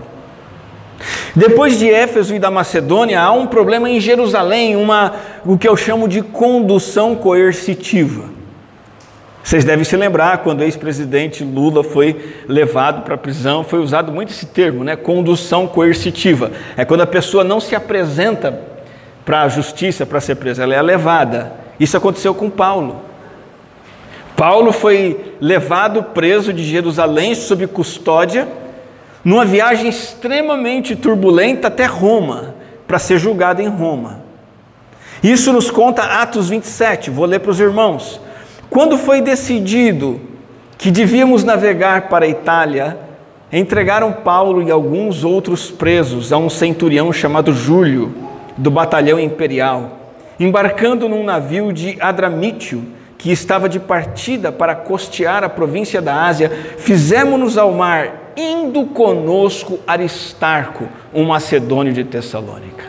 Depois 1.35 1.77
de 1.77 1.89
Éfeso 1.89 2.33
e 2.33 2.39
da 2.39 2.49
Macedônia, 2.49 3.21
há 3.21 3.31
um 3.31 3.47
problema 3.47 3.89
em 3.89 3.99
Jerusalém, 3.99 4.75
uma, 4.75 5.13
o 5.45 5.57
que 5.57 5.67
eu 5.67 5.77
chamo 5.77 6.07
de 6.07 6.21
condução 6.21 7.15
coercitiva. 7.15 8.25
Vocês 9.43 9.63
devem 9.63 9.85
se 9.85 9.95
lembrar 9.95 10.39
quando 10.39 10.59
o 10.59 10.63
ex-presidente 10.63 11.43
Lula 11.43 11.83
foi 11.83 12.35
levado 12.47 13.03
para 13.03 13.15
a 13.15 13.17
prisão, 13.17 13.63
foi 13.63 13.79
usado 13.79 14.11
muito 14.11 14.31
esse 14.31 14.45
termo, 14.45 14.83
né? 14.83 14.95
Condução 14.95 15.67
coercitiva. 15.67 16.51
É 16.75 16.83
quando 16.83 17.01
a 17.01 17.07
pessoa 17.07 17.43
não 17.43 17.59
se 17.59 17.75
apresenta 17.75 18.59
para 19.23 19.43
a 19.43 19.47
justiça 19.47 20.05
para 20.05 20.19
ser 20.19 20.35
presa, 20.35 20.63
ela 20.63 20.73
é 20.73 20.81
levada. 20.81 21.53
Isso 21.79 21.95
aconteceu 21.95 22.33
com 22.33 22.49
Paulo. 22.49 23.06
Paulo 24.37 24.71
foi 24.71 25.33
levado 25.41 26.03
preso 26.03 26.53
de 26.53 26.63
Jerusalém 26.63 27.33
sob 27.33 27.65
custódia, 27.65 28.47
numa 29.25 29.43
viagem 29.43 29.89
extremamente 29.89 30.95
turbulenta 30.95 31.69
até 31.69 31.85
Roma, 31.85 32.53
para 32.87 32.99
ser 32.99 33.17
julgado 33.17 33.63
em 33.63 33.67
Roma. 33.67 34.21
Isso 35.23 35.51
nos 35.51 35.71
conta 35.71 36.03
Atos 36.03 36.49
27, 36.49 37.09
vou 37.09 37.25
ler 37.25 37.39
para 37.39 37.49
os 37.49 37.59
irmãos. 37.59 38.21
Quando 38.69 38.95
foi 38.95 39.21
decidido 39.21 40.21
que 40.77 40.91
devíamos 40.91 41.43
navegar 41.43 42.07
para 42.07 42.25
a 42.25 42.29
Itália, 42.29 42.95
entregaram 43.51 44.13
Paulo 44.13 44.61
e 44.61 44.69
alguns 44.69 45.23
outros 45.23 45.71
presos 45.71 46.31
a 46.31 46.37
um 46.37 46.47
centurião 46.47 47.11
chamado 47.11 47.51
Júlio, 47.51 48.13
do 48.55 48.69
batalhão 48.69 49.19
imperial, 49.19 50.13
embarcando 50.39 51.09
num 51.09 51.23
navio 51.23 51.73
de 51.73 51.97
Adramítio, 51.99 52.96
que 53.17 53.31
estava 53.31 53.67
de 53.67 53.79
partida 53.79 54.51
para 54.51 54.75
costear 54.75 55.43
a 55.43 55.49
província 55.49 56.01
da 56.01 56.25
Ásia, 56.25 56.49
fizemos-nos 56.77 57.57
ao 57.57 57.71
mar, 57.71 58.33
indo 58.37 58.85
conosco 58.85 59.79
Aristarco, 59.87 60.87
um 61.13 61.25
macedônio 61.25 61.91
de 61.93 62.03
Tessalônica. 62.03 62.85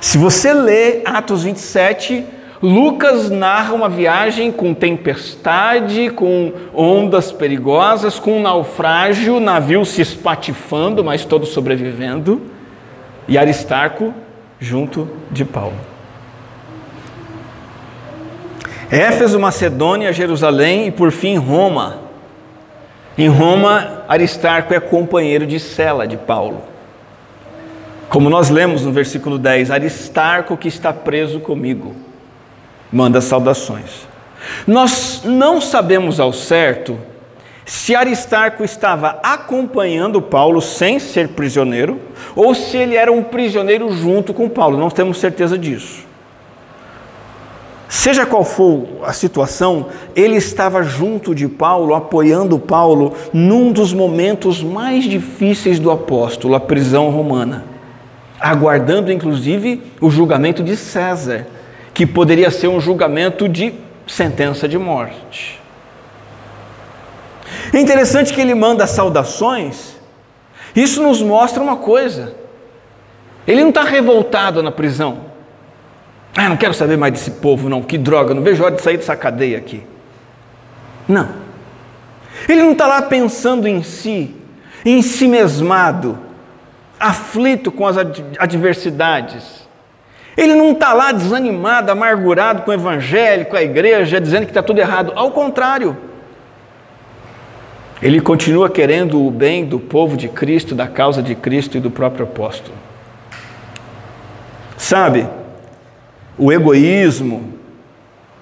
Se 0.00 0.16
você 0.16 0.52
lê 0.52 1.02
Atos 1.04 1.44
27, 1.44 2.24
Lucas 2.62 3.28
narra 3.28 3.74
uma 3.74 3.90
viagem 3.90 4.50
com 4.50 4.72
tempestade, 4.72 6.08
com 6.10 6.52
ondas 6.72 7.30
perigosas, 7.30 8.18
com 8.18 8.38
um 8.38 8.42
naufrágio, 8.42 9.38
navio 9.38 9.84
se 9.84 10.00
espatifando, 10.00 11.04
mas 11.04 11.26
todos 11.26 11.50
sobrevivendo, 11.50 12.40
e 13.28 13.36
Aristarco 13.36 14.14
junto 14.58 15.08
de 15.30 15.44
Paulo. 15.44 15.93
Éfeso, 18.94 19.40
Macedônia, 19.40 20.12
Jerusalém 20.12 20.86
e 20.86 20.90
por 20.92 21.10
fim 21.10 21.36
Roma. 21.36 21.98
Em 23.18 23.28
Roma, 23.28 24.04
Aristarco 24.06 24.72
é 24.72 24.78
companheiro 24.78 25.44
de 25.44 25.58
cela 25.58 26.06
de 26.06 26.16
Paulo. 26.16 26.62
Como 28.08 28.30
nós 28.30 28.50
lemos 28.50 28.82
no 28.82 28.92
versículo 28.92 29.36
10, 29.36 29.72
Aristarco 29.72 30.56
que 30.56 30.68
está 30.68 30.92
preso 30.92 31.40
comigo 31.40 31.96
manda 32.92 33.20
saudações. 33.20 34.06
Nós 34.64 35.22
não 35.24 35.60
sabemos 35.60 36.20
ao 36.20 36.32
certo 36.32 36.96
se 37.66 37.96
Aristarco 37.96 38.62
estava 38.62 39.18
acompanhando 39.24 40.22
Paulo 40.22 40.60
sem 40.60 41.00
ser 41.00 41.30
prisioneiro 41.30 42.00
ou 42.36 42.54
se 42.54 42.76
ele 42.76 42.94
era 42.94 43.10
um 43.10 43.24
prisioneiro 43.24 43.92
junto 43.92 44.32
com 44.32 44.48
Paulo, 44.48 44.78
não 44.78 44.90
temos 44.90 45.18
certeza 45.18 45.58
disso. 45.58 46.13
Seja 47.88 48.26
qual 48.26 48.44
for 48.44 48.86
a 49.04 49.12
situação, 49.12 49.86
ele 50.16 50.36
estava 50.36 50.82
junto 50.82 51.34
de 51.34 51.46
Paulo, 51.46 51.94
apoiando 51.94 52.58
Paulo 52.58 53.12
num 53.32 53.70
dos 53.70 53.92
momentos 53.92 54.62
mais 54.62 55.04
difíceis 55.04 55.78
do 55.78 55.90
apóstolo, 55.90 56.54
a 56.54 56.60
prisão 56.60 57.10
romana, 57.10 57.64
aguardando 58.40 59.12
inclusive 59.12 59.82
o 60.00 60.10
julgamento 60.10 60.62
de 60.62 60.76
César 60.76 61.46
que 61.92 62.04
poderia 62.04 62.50
ser 62.50 62.66
um 62.66 62.80
julgamento 62.80 63.48
de 63.48 63.72
sentença 64.06 64.66
de 64.66 64.76
morte. 64.76 65.60
É 67.72 67.78
interessante 67.78 68.34
que 68.34 68.40
ele 68.40 68.54
manda 68.54 68.86
saudações, 68.86 69.94
isso 70.74 71.02
nos 71.02 71.22
mostra 71.22 71.62
uma 71.62 71.76
coisa: 71.76 72.34
ele 73.46 73.62
não 73.62 73.68
está 73.68 73.84
revoltado 73.84 74.62
na 74.62 74.72
prisão. 74.72 75.33
Ah, 76.36 76.48
não 76.48 76.56
quero 76.56 76.74
saber 76.74 76.96
mais 76.96 77.12
desse 77.12 77.30
povo, 77.30 77.68
não, 77.68 77.82
que 77.82 77.96
droga, 77.96 78.34
não 78.34 78.42
vejo 78.42 78.64
hora 78.64 78.74
de 78.74 78.82
sair 78.82 78.96
dessa 78.96 79.14
cadeia 79.16 79.56
aqui. 79.56 79.84
Não. 81.06 81.28
Ele 82.48 82.62
não 82.62 82.72
está 82.72 82.86
lá 82.86 83.02
pensando 83.02 83.68
em 83.68 83.82
si, 83.82 84.34
em 84.84 85.00
si 85.00 85.28
mesmado, 85.28 86.18
aflito 86.98 87.70
com 87.70 87.86
as 87.86 87.96
adversidades. 88.38 89.64
Ele 90.36 90.54
não 90.54 90.72
está 90.72 90.92
lá 90.92 91.12
desanimado, 91.12 91.92
amargurado 91.92 92.62
com 92.62 92.70
o 92.72 92.74
evangelho, 92.74 93.46
com 93.46 93.56
a 93.56 93.62
igreja, 93.62 94.20
dizendo 94.20 94.44
que 94.44 94.50
está 94.50 94.62
tudo 94.62 94.80
errado. 94.80 95.12
Ao 95.14 95.30
contrário, 95.30 95.96
ele 98.02 98.20
continua 98.20 98.68
querendo 98.68 99.24
o 99.24 99.30
bem 99.30 99.64
do 99.64 99.78
povo 99.78 100.16
de 100.16 100.28
Cristo, 100.28 100.74
da 100.74 100.88
causa 100.88 101.22
de 101.22 101.36
Cristo 101.36 101.76
e 101.76 101.80
do 101.80 101.90
próprio 101.90 102.24
apóstolo. 102.24 102.76
Sabe, 104.76 105.26
o 106.36 106.52
egoísmo, 106.52 107.54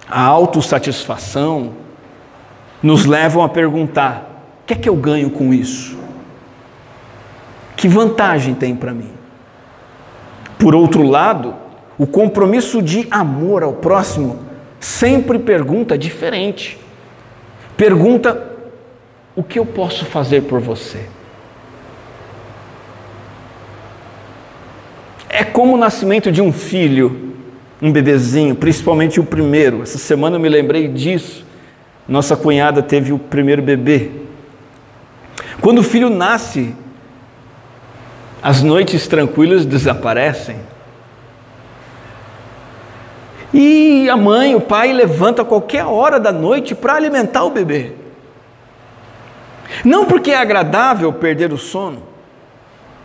a 0.08 0.20
autossatisfação, 0.22 1.72
nos 2.82 3.04
levam 3.04 3.42
a 3.42 3.48
perguntar: 3.48 4.60
o 4.62 4.66
que 4.66 4.74
é 4.74 4.76
que 4.76 4.88
eu 4.88 4.96
ganho 4.96 5.30
com 5.30 5.52
isso? 5.52 5.98
Que 7.76 7.88
vantagem 7.88 8.54
tem 8.54 8.74
para 8.74 8.92
mim? 8.92 9.10
Por 10.58 10.74
outro 10.74 11.02
lado, 11.02 11.54
o 11.98 12.06
compromisso 12.06 12.80
de 12.80 13.06
amor 13.10 13.62
ao 13.62 13.74
próximo 13.74 14.40
sempre 14.78 15.38
pergunta 15.38 15.96
diferente. 15.98 16.78
Pergunta: 17.76 18.50
o 19.34 19.42
que 19.42 19.58
eu 19.58 19.66
posso 19.66 20.04
fazer 20.04 20.42
por 20.42 20.60
você? 20.60 21.06
É 25.28 25.44
como 25.44 25.74
o 25.74 25.78
nascimento 25.78 26.30
de 26.30 26.42
um 26.42 26.52
filho, 26.52 27.31
um 27.82 27.90
bebezinho, 27.90 28.54
principalmente 28.54 29.18
o 29.18 29.24
primeiro. 29.24 29.82
Essa 29.82 29.98
semana 29.98 30.36
eu 30.36 30.40
me 30.40 30.48
lembrei 30.48 30.86
disso. 30.86 31.44
Nossa 32.06 32.36
cunhada 32.36 32.80
teve 32.80 33.12
o 33.12 33.18
primeiro 33.18 33.60
bebê. 33.60 34.12
Quando 35.60 35.80
o 35.80 35.82
filho 35.82 36.08
nasce, 36.08 36.76
as 38.40 38.62
noites 38.62 39.08
tranquilas 39.08 39.66
desaparecem. 39.66 40.56
E 43.52 44.08
a 44.08 44.16
mãe, 44.16 44.54
o 44.54 44.60
pai 44.60 44.92
levanta 44.92 45.42
a 45.42 45.44
qualquer 45.44 45.84
hora 45.84 46.20
da 46.20 46.32
noite 46.32 46.76
para 46.76 46.94
alimentar 46.94 47.44
o 47.44 47.50
bebê. 47.50 47.92
Não 49.84 50.06
porque 50.06 50.30
é 50.30 50.36
agradável 50.36 51.12
perder 51.12 51.52
o 51.52 51.58
sono, 51.58 52.02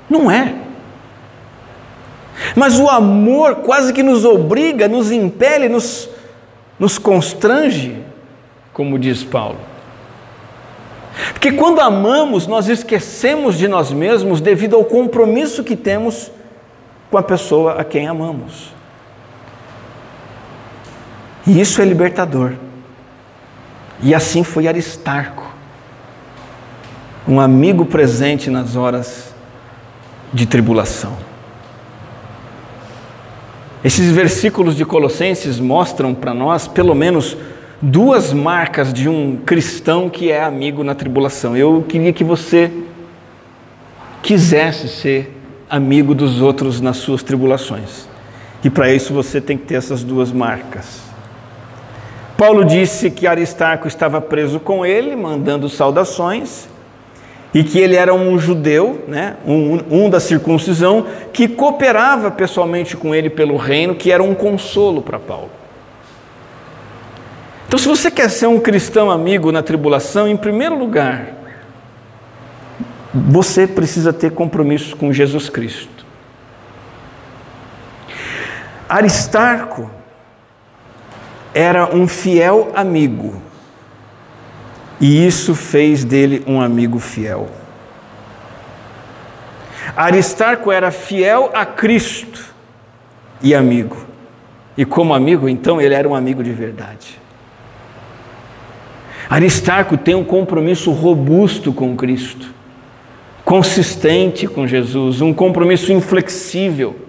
não 0.10 0.30
é. 0.30 0.67
Mas 2.56 2.80
o 2.80 2.88
amor 2.90 3.58
quase 3.58 3.94
que 3.94 4.04
nos 4.04 4.26
obriga, 4.26 4.88
nos 4.88 5.12
impele, 5.12 5.68
nos, 5.70 6.10
nos 6.80 6.98
constrange, 6.98 8.02
como 8.74 9.00
diz 9.00 9.24
Paulo. 9.24 9.60
Porque 11.34 11.52
quando 11.52 11.80
amamos, 11.80 12.46
nós 12.46 12.68
esquecemos 12.68 13.58
de 13.58 13.68
nós 13.68 13.92
mesmos 13.92 14.40
devido 14.40 14.76
ao 14.76 14.86
compromisso 14.86 15.64
que 15.64 15.76
temos 15.76 16.32
com 17.10 17.18
a 17.18 17.24
pessoa 17.24 17.74
a 17.74 17.84
quem 17.84 18.08
amamos. 18.08 18.72
E 21.46 21.60
isso 21.60 21.82
é 21.82 21.86
libertador. 21.86 22.54
E 24.02 24.14
assim 24.14 24.44
foi 24.44 24.68
Aristarco, 24.68 25.52
um 27.28 27.40
amigo 27.40 27.86
presente 27.86 28.50
nas 28.50 28.76
horas 28.76 29.34
de 30.32 30.46
tribulação. 30.46 31.27
Esses 33.84 34.12
versículos 34.12 34.76
de 34.76 34.84
Colossenses 34.84 35.60
mostram 35.60 36.14
para 36.14 36.34
nós, 36.34 36.68
pelo 36.68 36.96
menos, 36.96 37.38
duas 37.82 38.34
marcas 38.34 38.92
de 38.92 39.08
um 39.08 39.38
cristão 39.38 40.10
que 40.10 40.32
é 40.32 40.44
amigo 40.44 40.84
na 40.84 40.96
tribulação. 40.96 41.56
Eu 41.56 41.86
queria 41.88 42.12
que 42.12 42.24
você 42.24 42.72
quisesse 44.24 44.88
ser 44.88 45.34
amigo 45.70 46.16
dos 46.16 46.42
outros 46.42 46.82
nas 46.82 46.98
suas 46.98 47.22
tribulações. 47.22 48.08
E 48.64 48.70
para 48.70 48.92
isso 48.92 49.14
você 49.14 49.40
tem 49.40 49.58
que 49.58 49.66
ter 49.66 49.76
essas 49.76 50.04
duas 50.04 50.32
marcas. 50.32 51.02
Paulo 52.36 52.64
disse 52.64 53.10
que 53.10 53.28
Aristarco 53.28 53.88
estava 53.88 54.20
preso 54.22 54.60
com 54.60 54.86
ele, 54.86 55.16
mandando 55.16 55.70
saudações, 55.70 56.68
e 57.54 57.64
que 57.64 57.80
ele 57.80 57.96
era 57.96 58.14
um 58.14 58.38
judeu, 58.38 59.04
né, 59.08 59.38
um, 59.46 59.80
um 59.90 60.10
da 60.10 60.20
circuncisão, 60.20 61.06
que 61.32 61.48
cooperava 61.48 62.30
pessoalmente 62.30 62.98
com 62.98 63.16
ele 63.16 63.30
pelo 63.30 63.56
reino, 63.58 63.96
que 63.96 64.12
era 64.12 64.22
um 64.22 64.36
consolo 64.36 65.02
para 65.02 65.18
Paulo. 65.18 65.50
Então, 67.68 67.80
se 67.80 67.88
você 67.88 68.10
quer 68.12 68.30
ser 68.30 68.48
um 68.48 68.60
cristão 68.60 69.12
amigo 69.12 69.52
na 69.52 69.62
tribulação, 69.62 70.28
em 70.28 70.38
primeiro 70.38 70.78
lugar, 70.78 71.34
você 73.14 73.66
precisa 73.66 74.14
ter 74.14 74.32
compromissos 74.32 74.94
com 74.94 75.12
Jesus 75.12 75.50
Cristo. 75.50 76.06
Aristarco 78.88 79.90
era 81.54 81.94
um 81.94 82.08
fiel 82.08 82.72
amigo 82.74 83.42
E 85.00 85.26
isso 85.26 85.54
fez 85.54 86.04
dele 86.04 86.44
um 86.48 86.60
amigo 86.60 87.00
fiel. 87.00 87.50
Aristarco 89.96 90.72
era 90.72 90.92
fiel 90.92 91.52
a 91.54 91.66
Cristo 91.66 92.54
e 93.42 93.54
amigo. 93.54 93.98
E 94.78 94.86
como 94.86 95.14
amigo, 95.14 95.50
então, 95.50 95.82
ele 95.82 95.94
era 95.94 96.08
um 96.08 96.16
amigo 96.16 96.44
de 96.44 96.52
verdade. 96.52 97.20
Aristarco 99.30 99.98
tem 99.98 100.16
um 100.16 100.24
compromisso 100.24 100.92
robusto 100.92 101.74
com 101.74 101.96
Cristo, 101.96 102.54
consistente 103.44 104.48
com 104.48 104.68
Jesus, 104.68 105.20
um 105.22 105.34
compromisso 105.34 105.92
inflexível. 105.92 107.07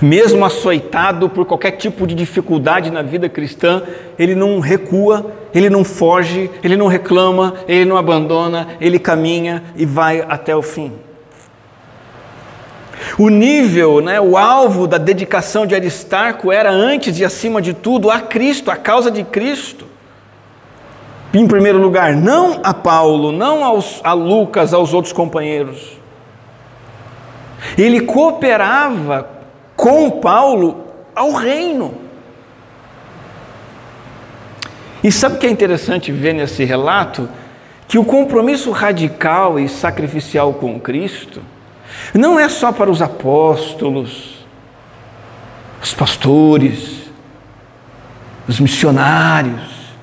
Mesmo 0.00 0.44
açoitado 0.46 1.28
por 1.28 1.44
qualquer 1.44 1.72
tipo 1.72 2.06
de 2.06 2.14
dificuldade 2.14 2.90
na 2.90 3.02
vida 3.02 3.28
cristã, 3.28 3.82
ele 4.18 4.34
não 4.34 4.58
recua, 4.58 5.30
ele 5.54 5.68
não 5.68 5.84
foge, 5.84 6.50
ele 6.62 6.74
não 6.74 6.86
reclama, 6.86 7.54
ele 7.68 7.84
não 7.84 7.98
abandona, 7.98 8.68
ele 8.80 8.98
caminha 8.98 9.62
e 9.76 9.84
vai 9.84 10.24
até 10.26 10.56
o 10.56 10.62
fim. 10.62 10.92
O 13.18 13.28
nível, 13.28 14.00
né, 14.00 14.18
o 14.18 14.38
alvo 14.38 14.86
da 14.86 14.96
dedicação 14.96 15.66
de 15.66 15.74
Aristarco 15.74 16.50
era 16.50 16.70
antes 16.70 17.18
e 17.18 17.24
acima 17.24 17.60
de 17.60 17.74
tudo 17.74 18.10
a 18.10 18.20
Cristo, 18.20 18.70
a 18.70 18.76
causa 18.76 19.10
de 19.10 19.22
Cristo. 19.22 19.84
Em 21.32 21.46
primeiro 21.46 21.78
lugar, 21.78 22.16
não 22.16 22.60
a 22.62 22.72
Paulo, 22.72 23.30
não 23.30 23.64
aos, 23.64 24.00
a 24.02 24.14
Lucas, 24.14 24.72
aos 24.72 24.94
outros 24.94 25.12
companheiros. 25.12 25.98
Ele 27.76 28.00
cooperava 28.00 29.39
com 29.80 30.10
Paulo 30.10 30.84
ao 31.16 31.32
reino. 31.32 31.94
E 35.02 35.10
sabe 35.10 35.36
o 35.36 35.38
que 35.38 35.46
é 35.46 35.50
interessante 35.50 36.12
ver 36.12 36.34
nesse 36.34 36.64
relato? 36.64 37.26
Que 37.88 37.98
o 37.98 38.04
compromisso 38.04 38.70
radical 38.72 39.58
e 39.58 39.70
sacrificial 39.70 40.52
com 40.52 40.78
Cristo 40.78 41.40
não 42.12 42.38
é 42.38 42.46
só 42.50 42.70
para 42.70 42.90
os 42.90 43.00
apóstolos, 43.00 44.44
os 45.82 45.94
pastores, 45.94 47.10
os 48.46 48.60
missionários, 48.60 49.94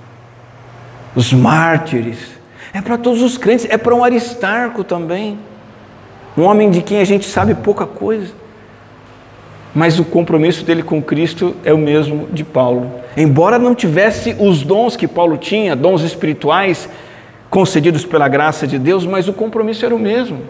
os 1.16 1.32
mártires, 1.32 2.18
é 2.74 2.82
para 2.82 2.98
todos 2.98 3.22
os 3.22 3.38
crentes, 3.38 3.68
é 3.70 3.78
para 3.78 3.94
um 3.94 4.04
Aristarco 4.04 4.84
também, 4.84 5.38
um 6.36 6.42
homem 6.42 6.72
de 6.72 6.82
quem 6.82 7.00
a 7.00 7.06
gente 7.06 7.28
sabe 7.28 7.54
pouca 7.54 7.86
coisa. 7.86 8.47
Mas 9.78 10.00
o 10.00 10.04
compromisso 10.04 10.66
dele 10.66 10.82
com 10.82 11.00
Cristo 11.00 11.56
é 11.64 11.72
o 11.72 11.78
mesmo 11.78 12.28
de 12.34 12.44
Paulo. 12.44 12.94
Embora 13.16 13.60
não 13.60 13.76
tivesse 13.76 14.36
os 14.40 14.64
dons 14.64 14.96
que 14.96 15.08
Paulo 15.08 15.38
tinha, 15.38 15.76
dons 15.76 16.02
espirituais 16.02 16.90
concedidos 17.48 18.04
pela 18.04 18.28
graça 18.28 18.66
de 18.66 18.80
Deus, 18.80 19.06
mas 19.06 19.28
o 19.28 19.34
compromisso 19.34 19.86
era 19.86 19.94
o 19.94 20.00
mesmo. 20.00 20.42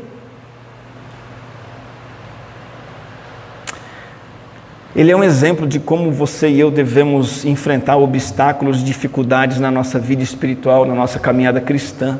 Ele 4.95 5.11
é 5.11 5.15
um 5.17 5.25
exemplo 5.25 5.67
de 5.67 5.77
como 5.77 6.09
você 6.09 6.47
e 6.47 6.57
eu 6.57 6.71
devemos 6.71 7.43
enfrentar 7.43 7.97
obstáculos, 7.97 8.81
dificuldades 8.81 9.59
na 9.59 9.69
nossa 9.69 9.99
vida 9.99 10.23
espiritual, 10.23 10.85
na 10.85 10.95
nossa 10.95 11.19
caminhada 11.19 11.59
cristã. 11.59 12.17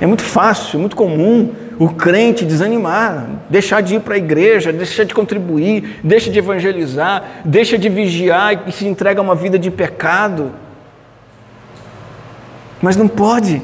É 0.00 0.06
muito 0.06 0.22
fácil, 0.22 0.78
muito 0.78 0.94
comum 0.94 1.65
o 1.78 1.90
crente 1.90 2.44
desanimar, 2.44 3.26
deixar 3.50 3.82
de 3.82 3.96
ir 3.96 4.00
para 4.00 4.14
a 4.14 4.18
igreja, 4.18 4.72
deixar 4.72 5.04
de 5.04 5.14
contribuir, 5.14 6.00
deixa 6.02 6.30
de 6.30 6.38
evangelizar, 6.38 7.42
deixa 7.44 7.76
de 7.76 7.88
vigiar 7.88 8.66
e 8.66 8.72
se 8.72 8.86
entrega 8.86 9.20
a 9.20 9.22
uma 9.22 9.34
vida 9.34 9.58
de 9.58 9.70
pecado. 9.70 10.52
Mas 12.80 12.96
não 12.96 13.08
pode. 13.08 13.62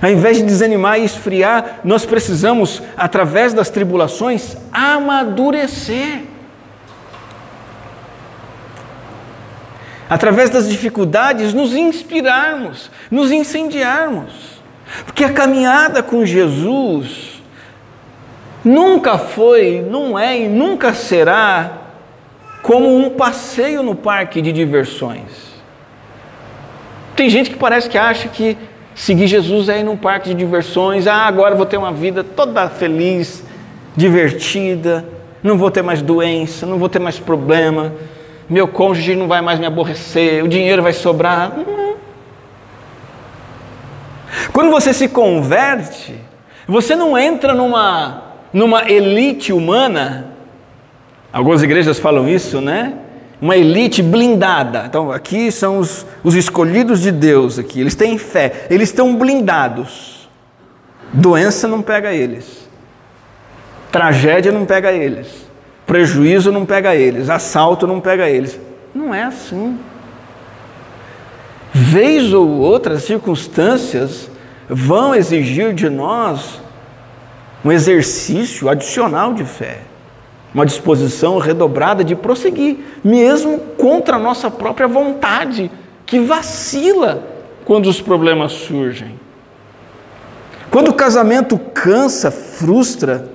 Ao 0.00 0.10
invés 0.10 0.38
de 0.38 0.44
desanimar 0.44 0.98
e 0.98 1.04
esfriar, 1.04 1.80
nós 1.84 2.04
precisamos, 2.04 2.82
através 2.96 3.52
das 3.52 3.70
tribulações, 3.70 4.56
amadurecer. 4.72 6.22
Através 10.08 10.50
das 10.50 10.68
dificuldades, 10.68 11.52
nos 11.52 11.74
inspirarmos, 11.74 12.90
nos 13.10 13.30
incendiarmos. 13.30 14.56
Porque 15.04 15.24
a 15.24 15.32
caminhada 15.32 16.02
com 16.02 16.24
Jesus 16.24 17.42
nunca 18.64 19.18
foi, 19.18 19.84
não 19.88 20.18
é 20.18 20.40
e 20.40 20.48
nunca 20.48 20.94
será 20.94 21.78
como 22.62 22.96
um 22.96 23.10
passeio 23.10 23.82
no 23.82 23.94
parque 23.94 24.40
de 24.40 24.52
diversões. 24.52 25.54
Tem 27.14 27.30
gente 27.30 27.50
que 27.50 27.56
parece 27.56 27.88
que 27.88 27.96
acha 27.96 28.28
que 28.28 28.56
Seguir 28.96 29.26
Jesus 29.26 29.68
é 29.68 29.80
ir 29.80 29.82
num 29.84 29.94
parque 29.94 30.30
de 30.30 30.34
diversões. 30.34 31.06
Ah, 31.06 31.26
agora 31.26 31.54
vou 31.54 31.66
ter 31.66 31.76
uma 31.76 31.92
vida 31.92 32.24
toda 32.24 32.66
feliz, 32.66 33.44
divertida. 33.94 35.04
Não 35.42 35.58
vou 35.58 35.70
ter 35.70 35.82
mais 35.82 36.00
doença, 36.00 36.64
não 36.64 36.78
vou 36.78 36.88
ter 36.88 36.98
mais 36.98 37.18
problema. 37.18 37.92
Meu 38.48 38.66
cônjuge 38.66 39.14
não 39.14 39.28
vai 39.28 39.42
mais 39.42 39.60
me 39.60 39.66
aborrecer. 39.66 40.42
O 40.42 40.48
dinheiro 40.48 40.82
vai 40.82 40.94
sobrar. 40.94 41.52
Quando 44.52 44.70
você 44.70 44.92
se 44.92 45.08
converte, 45.08 46.14
você 46.66 46.94
não 46.96 47.16
entra 47.16 47.54
numa, 47.54 48.22
numa 48.52 48.90
elite 48.90 49.52
humana. 49.52 50.32
Algumas 51.32 51.62
igrejas 51.62 51.98
falam 51.98 52.28
isso, 52.28 52.60
né? 52.60 52.94
uma 53.40 53.56
elite 53.56 54.02
blindada. 54.02 54.84
Então, 54.86 55.12
aqui 55.12 55.50
são 55.50 55.78
os, 55.78 56.06
os 56.22 56.34
escolhidos 56.34 57.00
de 57.00 57.12
Deus, 57.12 57.58
aqui. 57.58 57.80
eles 57.80 57.94
têm 57.94 58.18
fé, 58.18 58.66
eles 58.70 58.88
estão 58.88 59.14
blindados. 59.16 60.28
Doença 61.12 61.68
não 61.68 61.82
pega 61.82 62.12
eles, 62.12 62.68
tragédia 63.92 64.50
não 64.50 64.66
pega 64.66 64.92
eles, 64.92 65.46
prejuízo 65.86 66.50
não 66.50 66.66
pega 66.66 66.96
eles, 66.96 67.30
assalto 67.30 67.86
não 67.86 68.00
pega 68.00 68.28
eles. 68.28 68.58
Não 68.94 69.14
é 69.14 69.22
assim. 69.22 69.78
Vez 71.78 72.32
ou 72.32 72.48
outra, 72.48 72.98
circunstâncias 72.98 74.30
vão 74.68 75.14
exigir 75.14 75.74
de 75.74 75.90
nós 75.90 76.60
um 77.64 77.70
exercício 77.70 78.68
adicional 78.68 79.34
de 79.34 79.44
fé 79.44 79.80
uma 80.56 80.64
disposição 80.64 81.36
redobrada 81.36 82.02
de 82.02 82.16
prosseguir, 82.16 82.78
mesmo 83.04 83.58
contra 83.76 84.16
a 84.16 84.18
nossa 84.18 84.50
própria 84.50 84.88
vontade, 84.88 85.70
que 86.06 86.18
vacila 86.18 87.22
quando 87.66 87.90
os 87.90 88.00
problemas 88.00 88.52
surgem. 88.52 89.20
Quando 90.70 90.88
o 90.88 90.94
casamento 90.94 91.58
cansa, 91.58 92.30
frustra, 92.30 93.28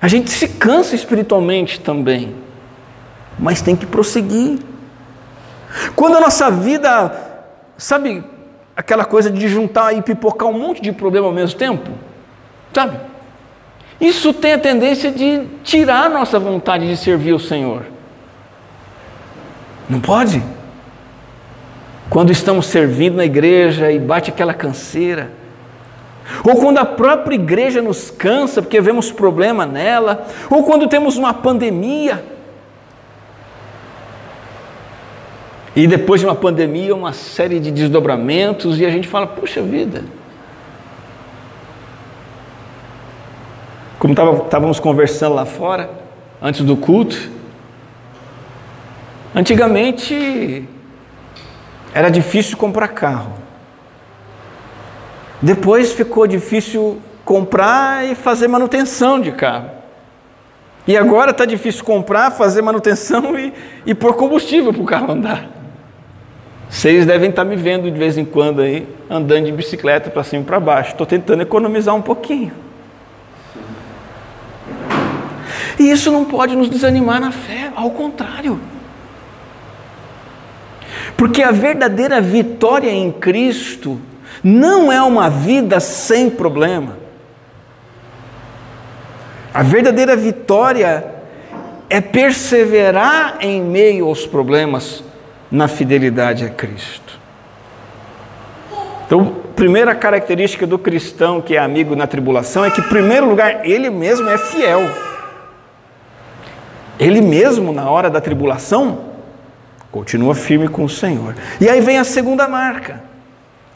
a 0.00 0.08
gente 0.08 0.30
se 0.30 0.48
cansa 0.48 0.96
espiritualmente 0.96 1.78
também, 1.78 2.34
mas 3.38 3.62
tem 3.62 3.76
que 3.76 3.86
prosseguir. 3.86 4.58
Quando 5.94 6.16
a 6.16 6.20
nossa 6.20 6.50
vida, 6.50 7.31
sabe, 7.82 8.22
aquela 8.76 9.04
coisa 9.04 9.30
de 9.30 9.48
juntar 9.48 9.92
e 9.92 10.02
pipocar 10.02 10.48
um 10.48 10.58
monte 10.58 10.80
de 10.80 10.92
problema 10.92 11.26
ao 11.26 11.32
mesmo 11.32 11.58
tempo, 11.58 11.90
sabe? 12.72 12.96
Isso 14.00 14.32
tem 14.32 14.52
a 14.52 14.58
tendência 14.58 15.10
de 15.10 15.46
tirar 15.64 16.06
a 16.06 16.08
nossa 16.08 16.38
vontade 16.38 16.86
de 16.88 16.96
servir 16.96 17.32
o 17.32 17.38
Senhor. 17.38 17.84
Não 19.88 20.00
pode? 20.00 20.42
Quando 22.08 22.30
estamos 22.30 22.66
servindo 22.66 23.16
na 23.16 23.24
igreja 23.24 23.90
e 23.90 23.98
bate 23.98 24.30
aquela 24.30 24.54
canseira, 24.54 25.30
ou 26.44 26.56
quando 26.56 26.78
a 26.78 26.84
própria 26.84 27.34
igreja 27.34 27.82
nos 27.82 28.10
cansa 28.10 28.62
porque 28.62 28.80
vemos 28.80 29.10
problema 29.10 29.66
nela, 29.66 30.26
ou 30.48 30.62
quando 30.62 30.86
temos 30.88 31.16
uma 31.16 31.34
pandemia. 31.34 32.31
E 35.74 35.86
depois 35.86 36.20
de 36.20 36.26
uma 36.26 36.34
pandemia, 36.34 36.94
uma 36.94 37.12
série 37.12 37.58
de 37.58 37.70
desdobramentos, 37.70 38.78
e 38.78 38.86
a 38.86 38.90
gente 38.90 39.08
fala: 39.08 39.26
puxa 39.26 39.62
vida, 39.62 40.04
Como 44.02 44.14
estávamos 44.14 44.80
conversando 44.80 45.36
lá 45.36 45.46
fora, 45.46 45.88
antes 46.42 46.62
do 46.62 46.76
culto, 46.76 47.16
antigamente 49.32 50.68
era 51.94 52.10
difícil 52.10 52.56
comprar 52.56 52.88
carro. 52.88 53.34
Depois 55.40 55.92
ficou 55.92 56.26
difícil 56.26 57.00
comprar 57.24 58.04
e 58.04 58.16
fazer 58.16 58.48
manutenção 58.48 59.20
de 59.20 59.30
carro. 59.30 59.70
E 60.84 60.96
agora 60.96 61.30
está 61.30 61.44
difícil 61.44 61.84
comprar, 61.84 62.32
fazer 62.32 62.60
manutenção 62.60 63.38
e, 63.38 63.54
e 63.86 63.94
pôr 63.94 64.14
combustível 64.14 64.72
para 64.72 64.82
o 64.82 64.84
carro 64.84 65.12
andar. 65.12 65.61
Vocês 66.72 67.04
devem 67.04 67.28
estar 67.28 67.44
tá 67.44 67.48
me 67.48 67.54
vendo 67.54 67.90
de 67.90 67.98
vez 67.98 68.16
em 68.16 68.24
quando 68.24 68.62
aí, 68.62 68.88
andando 69.08 69.44
de 69.44 69.52
bicicleta 69.52 70.08
para 70.08 70.24
cima 70.24 70.42
e 70.42 70.46
para 70.46 70.58
baixo. 70.58 70.92
Estou 70.92 71.06
tentando 71.06 71.42
economizar 71.42 71.94
um 71.94 72.00
pouquinho. 72.00 72.50
E 75.78 75.90
isso 75.90 76.10
não 76.10 76.24
pode 76.24 76.56
nos 76.56 76.70
desanimar 76.70 77.20
na 77.20 77.30
fé, 77.30 77.70
ao 77.76 77.90
contrário. 77.90 78.58
Porque 81.14 81.42
a 81.42 81.50
verdadeira 81.50 82.22
vitória 82.22 82.90
em 82.90 83.12
Cristo 83.12 84.00
não 84.42 84.90
é 84.90 85.00
uma 85.02 85.28
vida 85.28 85.78
sem 85.78 86.30
problema. 86.30 86.96
A 89.52 89.62
verdadeira 89.62 90.16
vitória 90.16 91.04
é 91.90 92.00
perseverar 92.00 93.36
em 93.40 93.60
meio 93.60 94.06
aos 94.06 94.26
problemas 94.26 95.04
na 95.52 95.68
fidelidade 95.68 96.46
a 96.46 96.48
Cristo. 96.48 97.20
Então, 99.04 99.36
primeira 99.54 99.94
característica 99.94 100.66
do 100.66 100.78
cristão 100.78 101.42
que 101.42 101.54
é 101.54 101.58
amigo 101.58 101.94
na 101.94 102.06
tribulação 102.06 102.64
é 102.64 102.70
que, 102.70 102.80
em 102.80 102.84
primeiro 102.84 103.28
lugar, 103.28 103.68
ele 103.68 103.90
mesmo 103.90 104.26
é 104.30 104.38
fiel. 104.38 104.80
Ele 106.98 107.20
mesmo, 107.20 107.70
na 107.70 107.90
hora 107.90 108.08
da 108.08 108.22
tribulação, 108.22 109.12
continua 109.90 110.34
firme 110.34 110.68
com 110.68 110.84
o 110.84 110.88
Senhor. 110.88 111.34
E 111.60 111.68
aí 111.68 111.82
vem 111.82 111.98
a 111.98 112.04
segunda 112.04 112.48
marca, 112.48 113.02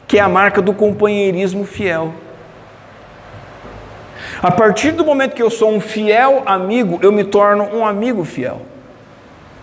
que 0.07 0.17
é 0.17 0.21
a 0.21 0.27
marca 0.27 0.59
do 0.59 0.73
companheirismo 0.73 1.63
fiel. 1.63 2.11
A 4.41 4.49
partir 4.49 4.91
do 4.91 5.05
momento 5.05 5.35
que 5.35 5.43
eu 5.43 5.51
sou 5.51 5.71
um 5.71 5.79
fiel 5.79 6.41
amigo, 6.47 6.97
eu 7.03 7.11
me 7.11 7.23
torno 7.23 7.63
um 7.65 7.85
amigo 7.85 8.23
fiel. 8.23 8.61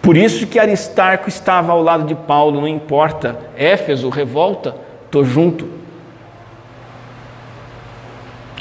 Por 0.04 0.18
isso 0.18 0.46
que 0.46 0.58
Aristarco 0.58 1.30
estava 1.30 1.72
ao 1.72 1.80
lado 1.80 2.04
de 2.04 2.14
Paulo, 2.14 2.60
não 2.60 2.68
importa, 2.68 3.38
Éfeso, 3.56 4.10
revolta, 4.10 4.74
estou 5.06 5.24
junto. 5.24 5.66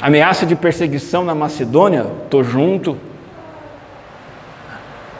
Ameaça 0.00 0.46
de 0.46 0.56
perseguição 0.56 1.22
na 1.22 1.34
Macedônia, 1.34 2.06
estou 2.24 2.42
junto. 2.42 2.96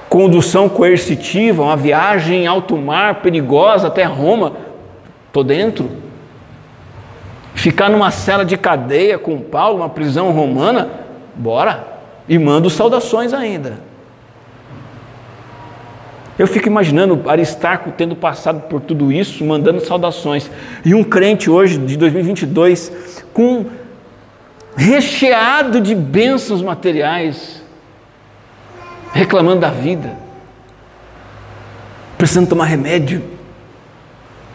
Condução 0.09 0.67
coercitiva, 0.67 1.63
uma 1.63 1.77
viagem 1.77 2.45
em 2.45 2.47
alto 2.47 2.75
mar 2.79 3.17
perigosa 3.17 3.89
até 3.89 4.05
Roma, 4.05 4.55
estou 5.27 5.45
dentro. 5.45 5.91
Ficar 7.55 7.91
numa 7.91 8.11
cela 8.11 8.47
de 8.47 8.57
cadeia 8.57 9.19
com 9.19 9.39
Paulo, 9.41 9.81
uma 9.81 9.91
prisão 9.91 10.31
romana, 10.31 10.89
bora. 11.35 11.87
E 12.27 12.39
mando 12.39 12.71
saudações 12.71 13.35
ainda. 13.35 13.93
Eu 16.39 16.47
fico 16.47 16.67
imaginando 16.67 17.29
Aristarco 17.29 17.93
tendo 17.93 18.17
passado 18.17 18.63
por 18.63 18.81
tudo 18.81 19.13
isso, 19.13 19.45
mandando 19.45 19.85
saudações. 19.85 20.51
E 20.85 20.95
um 20.95 21.05
crente 21.05 21.49
hoje, 21.49 21.79
de 21.79 21.97
2022, 21.97 23.23
com 23.33 23.67
recheado 24.77 25.81
de 25.81 25.95
bênçãos 25.95 26.61
materiais, 26.61 27.63
reclamando 29.13 29.61
da 29.61 29.71
vida, 29.71 30.17
precisando 32.19 32.49
tomar 32.49 32.65
remédio, 32.65 33.23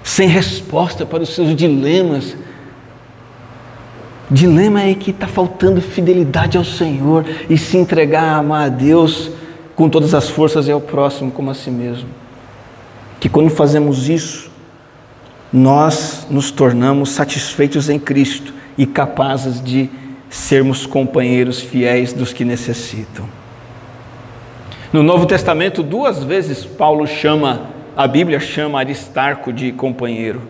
sem 0.04 0.28
resposta 0.28 1.06
para 1.06 1.24
os 1.24 1.30
seus 1.30 1.56
dilemas, 1.56 2.36
Dilema 4.32 4.84
é 4.84 4.94
que 4.94 5.10
está 5.10 5.28
faltando 5.28 5.82
fidelidade 5.82 6.56
ao 6.56 6.63
Senhor 6.63 7.26
e 7.50 7.58
se 7.58 7.78
entregar 7.78 8.24
a 8.24 8.38
amar 8.38 8.65
a 8.65 8.70
Deus 8.70 9.32
com 9.80 9.88
todas 9.88 10.13
as 10.13 10.28
forças 10.28 10.68
e 10.68 10.74
ao 10.74 10.82
próximo 10.82 11.32
como 11.32 11.50
a 11.50 11.54
si 11.54 11.72
mesmo. 11.72 12.10
Que 13.18 13.30
quando 13.30 13.50
fazemos 13.50 14.10
isso, 14.10 14.52
nós 15.54 16.28
nos 16.30 16.52
tornamos 16.52 17.12
satisfeitos 17.12 17.89
em 17.89 17.98
Cristo 17.98 18.54
e 18.78 18.86
capazes 18.86 19.63
de 19.63 19.89
sermos 20.30 20.86
companheiros 20.86 21.62
fiéis 21.62 22.12
dos 22.12 22.34
que 22.34 22.44
necessitam. 22.44 23.24
No 24.92 25.02
Novo 25.02 25.26
Testamento, 25.26 25.82
duas 25.82 26.26
vezes 26.26 26.65
Paulo 26.65 27.08
chama, 27.08 27.70
a 27.96 28.06
Bíblia 28.06 28.42
chama 28.42 28.80
Aristarco 28.80 29.54
de 29.54 29.72
companheiro. 29.72 30.42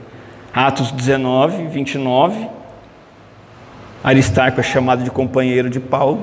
Atos 0.51 0.91
19, 0.91 1.67
29 1.67 2.49
Aristarco 4.03 4.59
é 4.59 4.63
chamado 4.63 5.03
de 5.03 5.11
companheiro 5.11 5.69
de 5.69 5.79
Paulo. 5.79 6.19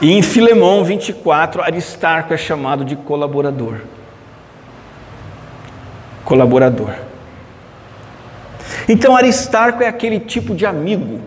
E 0.00 0.12
em 0.12 0.22
Filemão 0.22 0.82
24, 0.82 1.62
Aristarco 1.62 2.32
é 2.32 2.36
chamado 2.36 2.84
de 2.84 2.96
colaborador. 2.96 3.80
Colaborador. 6.24 6.94
Então, 8.88 9.14
Aristarco 9.14 9.82
é 9.82 9.88
aquele 9.88 10.18
tipo 10.18 10.54
de 10.54 10.64
amigo 10.64 11.20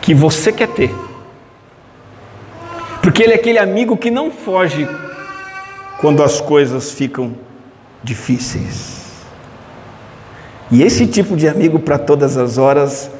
que 0.00 0.14
você 0.14 0.50
quer 0.50 0.68
ter. 0.68 0.94
Porque 3.02 3.22
ele 3.22 3.32
é 3.32 3.36
aquele 3.36 3.58
amigo 3.58 3.96
que 3.96 4.10
não 4.10 4.30
foge 4.30 4.88
quando 5.98 6.22
as 6.22 6.40
coisas 6.40 6.90
ficam 6.90 7.34
difíceis. 8.02 9.02
E 10.70 10.82
esse 10.82 11.06
tipo 11.06 11.36
de 11.36 11.46
amigo 11.46 11.78
para 11.78 11.98
todas 11.98 12.36
as 12.36 12.56
horas 12.56 13.10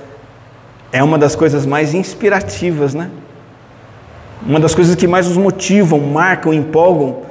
é 0.94 1.02
uma 1.02 1.18
das 1.18 1.34
coisas 1.34 1.66
mais 1.66 1.92
inspirativas, 1.92 2.94
né? 2.94 3.10
Uma 4.46 4.60
das 4.60 4.76
coisas 4.76 4.94
que 4.94 5.08
mais 5.08 5.26
nos 5.26 5.36
motivam, 5.36 5.98
marcam, 5.98 6.54
empolgam. 6.54 7.24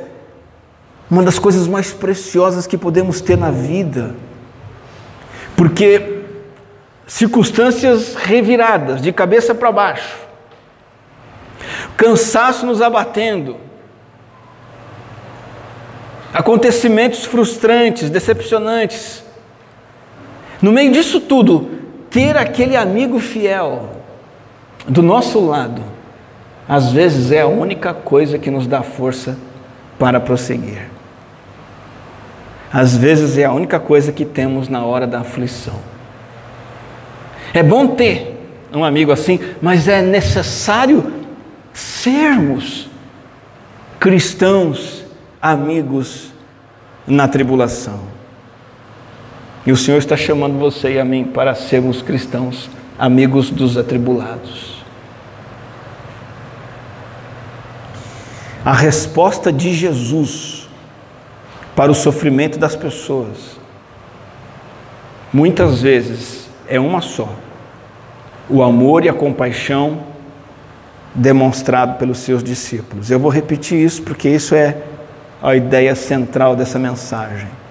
Uma 1.10 1.24
das 1.24 1.40
coisas 1.40 1.66
mais 1.66 1.94
preciosas 1.94 2.68
que 2.68 2.78
podemos 2.78 3.22
ter 3.22 3.38
na 3.38 3.52
vida. 3.52 4.18
Porque 5.56 6.24
circunstâncias 7.08 8.16
reviradas, 8.16 9.02
de 9.02 9.14
cabeça 9.14 9.56
para 9.56 9.72
baixo, 9.72 10.18
cansaço 11.96 12.66
nos 12.66 12.82
abatendo, 12.82 13.56
acontecimentos 16.34 17.24
frustrantes, 17.24 18.10
decepcionantes, 18.10 19.24
no 20.62 20.74
meio 20.74 20.92
disso 20.92 21.22
tudo, 21.22 21.83
ter 22.14 22.38
aquele 22.38 22.78
amigo 22.78 23.20
fiel 23.20 23.90
do 24.88 25.02
nosso 25.02 25.44
lado, 25.44 25.82
às 26.70 26.92
vezes 26.92 27.32
é 27.32 27.42
a 27.42 27.48
única 27.48 27.92
coisa 27.92 28.38
que 28.38 28.52
nos 28.52 28.68
dá 28.68 28.84
força 28.84 29.36
para 29.98 30.20
prosseguir. 30.20 30.90
Às 32.72 32.96
vezes 32.96 33.38
é 33.38 33.46
a 33.46 33.52
única 33.52 33.80
coisa 33.80 34.12
que 34.12 34.26
temos 34.26 34.70
na 34.70 34.86
hora 34.86 35.08
da 35.08 35.22
aflição. 35.22 35.80
É 37.52 37.64
bom 37.64 37.88
ter 37.88 38.40
um 38.72 38.84
amigo 38.84 39.12
assim, 39.12 39.40
mas 39.60 39.88
é 39.88 40.02
necessário 40.02 41.12
sermos 41.74 42.90
cristãos, 44.00 45.04
amigos 45.42 46.32
na 47.08 47.28
tribulação. 47.28 48.13
E 49.66 49.72
o 49.72 49.78
Senhor 49.78 49.98
está 49.98 50.18
chamando 50.18 50.60
você 50.60 50.94
e 50.94 51.00
a 51.00 51.06
mim 51.06 51.24
para 51.24 51.56
sermos 51.56 52.02
cristãos, 52.02 52.70
amigos 53.00 53.50
dos 53.50 53.78
atribulados. 53.78 54.84
A 58.66 58.74
resposta 58.74 59.52
de 59.54 59.74
Jesus 59.74 60.68
para 61.76 61.92
o 61.92 61.96
sofrimento 61.96 62.60
das 62.60 62.76
pessoas, 62.76 63.58
muitas 65.32 65.82
vezes, 65.82 66.50
é 66.68 66.80
uma 66.80 67.00
só: 67.00 67.34
o 68.50 68.62
amor 68.62 69.06
e 69.06 69.10
a 69.10 69.14
compaixão 69.14 70.04
demonstrado 71.16 71.98
pelos 71.98 72.18
seus 72.18 72.44
discípulos. 72.44 73.10
Eu 73.10 73.20
vou 73.20 73.32
repetir 73.32 73.80
isso 73.80 74.02
porque 74.02 74.28
isso 74.28 74.56
é 74.56 74.78
a 75.42 75.56
ideia 75.56 75.96
central 75.96 76.56
dessa 76.56 76.78
mensagem 76.78 77.63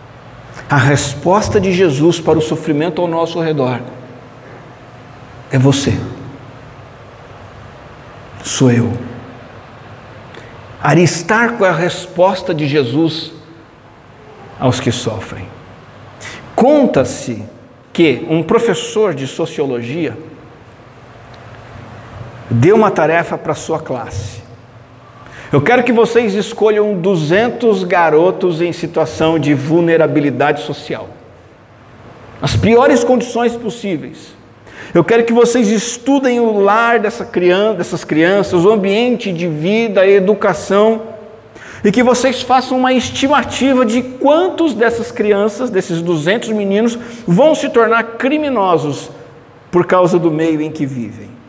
a 0.68 0.76
resposta 0.76 1.60
de 1.60 1.72
Jesus 1.72 2.20
para 2.20 2.38
o 2.38 2.42
sofrimento 2.42 3.00
ao 3.02 3.08
nosso 3.08 3.40
redor 3.40 3.80
é 5.50 5.58
você. 5.58 5.92
Sou 8.42 8.70
eu. 8.70 8.92
Aristarco 10.82 11.64
é 11.64 11.68
a 11.68 11.74
resposta 11.74 12.54
de 12.54 12.66
Jesus 12.66 13.32
aos 14.58 14.80
que 14.80 14.90
sofrem. 14.90 15.46
Conta-se 16.56 17.44
que 17.92 18.26
um 18.28 18.42
professor 18.42 19.14
de 19.14 19.26
sociologia 19.26 20.16
deu 22.50 22.76
uma 22.76 22.90
tarefa 22.90 23.36
para 23.38 23.54
sua 23.54 23.78
classe. 23.78 24.41
Eu 25.52 25.60
quero 25.60 25.82
que 25.82 25.92
vocês 25.92 26.34
escolham 26.34 26.94
200 26.94 27.84
garotos 27.84 28.62
em 28.62 28.72
situação 28.72 29.38
de 29.38 29.52
vulnerabilidade 29.52 30.62
social. 30.62 31.10
As 32.40 32.56
piores 32.56 33.04
condições 33.04 33.54
possíveis. 33.54 34.34
Eu 34.94 35.04
quero 35.04 35.24
que 35.24 35.32
vocês 35.32 35.68
estudem 35.68 36.40
o 36.40 36.58
lar 36.58 36.98
dessa 36.98 37.26
criança, 37.26 37.74
dessas 37.74 38.02
crianças, 38.02 38.64
o 38.64 38.70
ambiente 38.70 39.30
de 39.30 39.46
vida 39.46 40.06
e 40.06 40.14
educação, 40.14 41.02
e 41.84 41.92
que 41.92 42.02
vocês 42.02 42.40
façam 42.40 42.78
uma 42.78 42.94
estimativa 42.94 43.84
de 43.84 44.00
quantos 44.00 44.72
dessas 44.72 45.12
crianças, 45.12 45.68
desses 45.68 46.00
200 46.00 46.48
meninos, 46.48 46.98
vão 47.26 47.54
se 47.54 47.68
tornar 47.68 48.16
criminosos 48.16 49.10
por 49.70 49.84
causa 49.86 50.18
do 50.18 50.30
meio 50.30 50.62
em 50.62 50.70
que 50.70 50.86
vivem. 50.86 51.41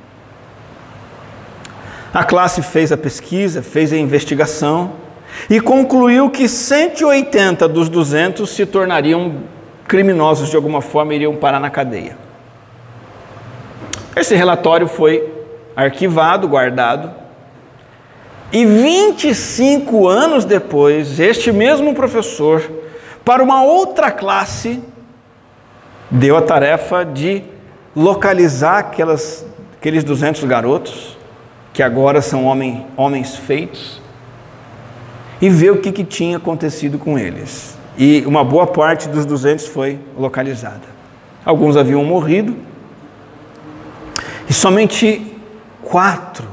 A 2.13 2.23
classe 2.23 2.62
fez 2.62 2.91
a 2.91 2.97
pesquisa, 2.97 3.63
fez 3.63 3.91
a 3.91 3.97
investigação 3.97 4.93
e 5.49 5.60
concluiu 5.60 6.30
que 6.30 6.47
180 6.47 7.67
dos 7.67 7.89
200 7.89 8.47
se 8.47 8.67
tornariam 8.67 9.38
criminosos 9.88 10.49
de 10.49 10.56
alguma 10.56 10.80
forma 10.80 11.13
e 11.13 11.15
iriam 11.15 11.36
parar 11.36 11.60
na 11.60 11.71
cadeia. 11.71 12.15
Esse 14.15 14.36
relatório 14.36 14.88
foi 14.88 15.34
arquivado, 15.76 16.47
guardado, 16.47 17.12
e 18.52 18.63
25 18.63 20.08
anos 20.08 20.45
depois, 20.45 21.19
este 21.19 21.52
mesmo 21.52 21.95
professor, 21.95 22.62
para 23.26 23.41
uma 23.41 23.63
outra 23.63 24.12
classe, 24.12 24.80
deu 26.12 26.38
a 26.38 26.41
tarefa 26.43 27.04
de 27.04 27.43
localizar 27.95 28.78
aquelas, 28.78 29.43
aqueles 29.76 30.04
200 30.04 30.43
garotos, 30.43 31.12
que 31.73 31.81
agora 31.81 32.21
são 32.21 32.45
homens 32.95 33.36
feitos, 33.36 33.99
e 35.41 35.49
ver 35.49 35.71
o 35.71 35.81
que, 35.81 35.91
que 35.91 36.05
tinha 36.05 36.38
acontecido 36.38 36.97
com 36.97 37.19
eles. 37.19 37.77
E 37.97 38.23
uma 38.25 38.43
boa 38.45 38.65
parte 38.65 39.09
dos 39.09 39.25
200 39.25 39.67
foi 39.67 39.99
localizada. 40.17 40.93
Alguns 41.43 41.75
haviam 41.75 42.05
morrido, 42.05 42.55
e 44.47 44.53
somente 44.53 45.36
quatro 45.81 46.47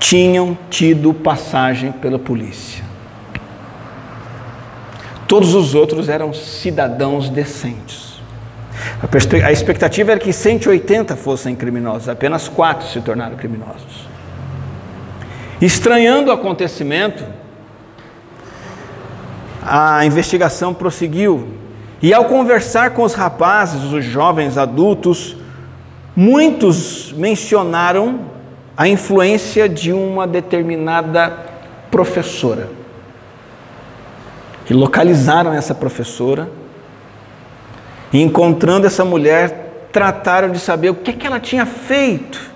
tinham 0.00 0.58
tido 0.68 1.14
passagem 1.14 1.92
pela 1.92 2.18
polícia. 2.18 2.82
Todos 5.28 5.54
os 5.54 5.74
outros 5.74 6.08
eram 6.08 6.34
cidadãos 6.34 7.30
decentes. 7.30 8.01
A 9.44 9.52
expectativa 9.52 10.12
era 10.12 10.20
que 10.20 10.32
180 10.32 11.16
fossem 11.16 11.54
criminosos, 11.54 12.08
apenas 12.08 12.48
quatro 12.48 12.86
se 12.88 13.00
tornaram 13.00 13.36
criminosos. 13.36 14.06
Estranhando 15.60 16.30
o 16.30 16.34
acontecimento, 16.34 17.24
a 19.62 20.04
investigação 20.04 20.74
prosseguiu. 20.74 21.48
E 22.00 22.12
ao 22.12 22.24
conversar 22.24 22.90
com 22.90 23.02
os 23.02 23.14
rapazes, 23.14 23.92
os 23.92 24.04
jovens 24.04 24.58
adultos, 24.58 25.36
muitos 26.16 27.12
mencionaram 27.12 28.20
a 28.76 28.88
influência 28.88 29.68
de 29.68 29.92
uma 29.92 30.26
determinada 30.26 31.38
professora. 31.90 32.68
E 34.68 34.74
localizaram 34.74 35.52
essa 35.52 35.74
professora 35.74 36.48
e 38.12 38.20
encontrando 38.20 38.86
essa 38.86 39.04
mulher, 39.04 39.88
trataram 39.92 40.50
de 40.50 40.58
saber 40.58 40.90
o 40.90 40.94
que, 40.94 41.10
é 41.10 41.14
que 41.14 41.26
ela 41.26 41.40
tinha 41.40 41.66
feito 41.66 42.52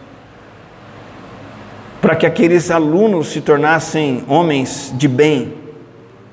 para 2.01 2.14
que 2.14 2.27
aqueles 2.27 2.71
alunos 2.71 3.29
se 3.29 3.40
tornassem 3.40 4.25
homens 4.29 4.92
de 4.95 5.09
bem. 5.09 5.55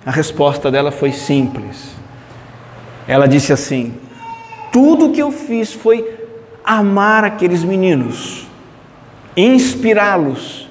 A 0.05 0.11
resposta 0.11 0.69
dela 0.69 0.91
foi 0.91 1.11
simples. 1.11 1.91
Ela 3.07 3.27
disse 3.27 3.53
assim: 3.53 3.95
Tudo 4.71 5.11
que 5.11 5.21
eu 5.21 5.31
fiz 5.31 5.73
foi 5.73 6.19
amar 6.63 7.23
aqueles 7.23 7.63
meninos 7.63 8.47
inspirá-los 9.35 10.69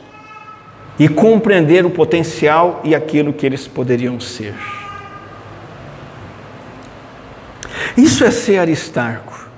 e 0.99 1.09
compreender 1.09 1.85
o 1.85 1.91
potencial 1.91 2.81
e 2.85 2.95
aquilo 2.95 3.33
que 3.33 3.45
eles 3.45 3.67
poderiam 3.67 4.21
ser. 4.21 4.55
Isso 7.97 8.25
é 8.25 8.31
ser 8.31 8.59
aristarco. 8.59 9.49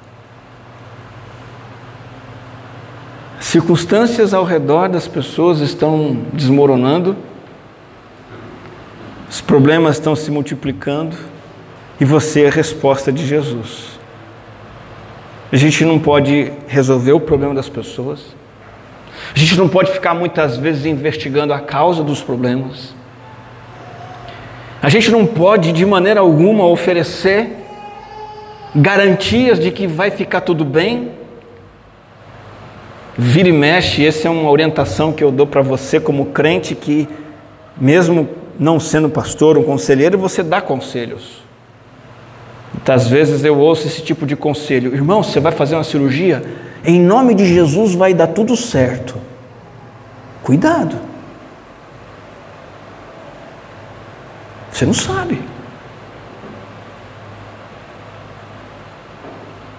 Circunstâncias 3.40 4.34
ao 4.34 4.44
redor 4.44 4.88
das 4.88 5.06
pessoas 5.06 5.60
estão 5.60 6.24
desmoronando, 6.32 7.16
os 9.30 9.40
problemas 9.40 9.96
estão 9.96 10.16
se 10.16 10.30
multiplicando 10.30 11.16
e 12.00 12.04
você 12.04 12.42
é 12.42 12.48
a 12.48 12.50
resposta 12.50 13.12
de 13.12 13.24
Jesus. 13.24 13.98
A 15.52 15.56
gente 15.56 15.84
não 15.84 16.00
pode 16.00 16.50
resolver 16.66 17.12
o 17.12 17.20
problema 17.20 17.54
das 17.54 17.68
pessoas, 17.68 18.34
a 19.34 19.38
gente 19.38 19.56
não 19.56 19.68
pode 19.68 19.92
ficar 19.92 20.14
muitas 20.14 20.56
vezes 20.56 20.84
investigando 20.86 21.52
a 21.52 21.60
causa 21.60 22.02
dos 22.02 22.22
problemas. 22.22 22.94
A 24.82 24.88
gente 24.88 25.10
não 25.10 25.24
pode, 25.24 25.72
de 25.72 25.86
maneira 25.86 26.20
alguma, 26.20 26.66
oferecer 26.66 27.63
garantias 28.74 29.58
de 29.58 29.70
que 29.70 29.86
vai 29.86 30.10
ficar 30.10 30.40
tudo 30.40 30.64
bem. 30.64 31.12
Vira 33.16 33.48
e 33.48 33.52
mexe, 33.52 34.04
essa 34.04 34.26
é 34.26 34.30
uma 34.30 34.50
orientação 34.50 35.12
que 35.12 35.22
eu 35.22 35.30
dou 35.30 35.46
para 35.46 35.62
você 35.62 36.00
como 36.00 36.26
crente 36.26 36.74
que, 36.74 37.08
mesmo 37.76 38.28
não 38.58 38.80
sendo 38.80 39.08
pastor 39.08 39.56
ou 39.56 39.62
conselheiro, 39.62 40.18
você 40.18 40.42
dá 40.42 40.60
conselhos. 40.60 41.44
Muitas 42.72 43.06
vezes 43.06 43.44
eu 43.44 43.56
ouço 43.56 43.86
esse 43.86 44.02
tipo 44.02 44.26
de 44.26 44.34
conselho: 44.34 44.92
irmão, 44.92 45.22
você 45.22 45.38
vai 45.38 45.52
fazer 45.52 45.76
uma 45.76 45.84
cirurgia? 45.84 46.42
Em 46.84 47.00
nome 47.00 47.34
de 47.34 47.46
Jesus 47.46 47.94
vai 47.94 48.12
dar 48.12 48.26
tudo 48.26 48.56
certo. 48.56 49.16
Cuidado. 50.42 50.96
Você 54.70 54.84
não 54.84 54.92
sabe. 54.92 55.53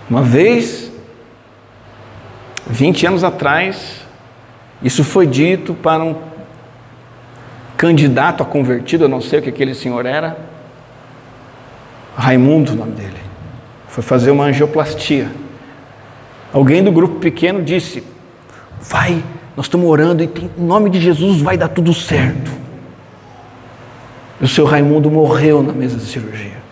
Uma 0.09 0.21
vez, 0.21 0.91
20 2.67 3.07
anos 3.07 3.23
atrás, 3.23 4.01
isso 4.81 5.03
foi 5.03 5.25
dito 5.25 5.73
para 5.73 6.03
um 6.03 6.15
candidato 7.75 8.43
a 8.43 8.45
convertido, 8.45 9.05
eu 9.05 9.09
não 9.09 9.21
sei 9.21 9.39
o 9.39 9.41
que 9.41 9.49
aquele 9.49 9.73
senhor 9.73 10.05
era, 10.05 10.37
Raimundo, 12.15 12.71
o 12.71 12.75
nome 12.75 12.93
dele, 12.93 13.19
foi 13.89 14.03
fazer 14.03 14.31
uma 14.31 14.45
angioplastia. 14.45 15.29
Alguém 16.53 16.81
do 16.81 16.91
grupo 16.91 17.19
pequeno 17.19 17.61
disse: 17.61 18.03
Vai, 18.79 19.21
nós 19.57 19.65
estamos 19.65 19.85
orando 19.87 20.23
e 20.23 20.25
em 20.25 20.63
nome 20.63 20.89
de 20.89 21.01
Jesus 21.01 21.41
vai 21.41 21.57
dar 21.57 21.67
tudo 21.67 21.93
certo. 21.93 22.51
E 24.39 24.45
o 24.45 24.47
seu 24.47 24.65
Raimundo 24.65 25.11
morreu 25.11 25.61
na 25.61 25.73
mesa 25.73 25.97
de 25.97 26.05
cirurgia. 26.05 26.64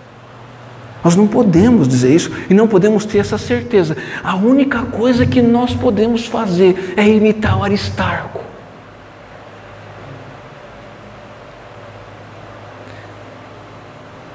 Nós 1.04 1.16
não 1.16 1.28
podemos 1.28 1.88
dizer 1.88 2.16
isso 2.16 2.32
e 2.50 2.54
não 2.54 2.68
podemos 2.68 3.06
ter 3.06 3.18
essa 3.18 3.38
certeza. 3.38 3.98
A 4.24 4.36
única 4.36 4.84
coisa 4.84 5.26
que 5.26 5.42
nós 5.42 5.74
podemos 5.74 6.26
fazer 6.26 6.94
é 6.96 7.06
imitar 7.06 7.60
o 7.60 7.64
Aristarco. 7.64 8.42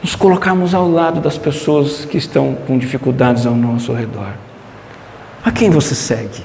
Nos 0.03 0.15
colocarmos 0.15 0.75
ao 0.75 0.91
lado 0.91 1.21
das 1.21 1.39
pessoas 1.39 2.05
que 2.05 2.19
estão 2.19 2.55
com 2.67 2.77
dificuldades 2.77 3.47
ao 3.47 3.55
nosso 3.55 3.93
redor. 3.95 4.35
A 5.43 5.51
quem 5.51 5.71
você 5.71 5.95
segue? 5.95 6.43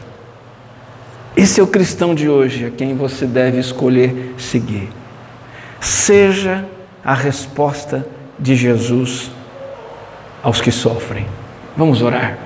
Esse 1.36 1.59
é 1.59 1.63
o 1.63 1.67
cristão 1.67 2.15
de 2.15 2.29
hoje, 2.29 2.65
a 2.65 2.71
quem 2.71 2.95
você 2.95 3.25
deve 3.25 3.59
escolher 3.59 4.36
seguir. 4.38 4.89
Seja 5.81 6.65
a 7.03 7.13
resposta 7.13 8.07
de 8.39 8.55
Jesus 8.55 9.31
aos 10.43 10.60
que 10.60 10.71
sofrem. 10.71 11.25
Vamos 11.77 12.01
orar. 12.01 12.38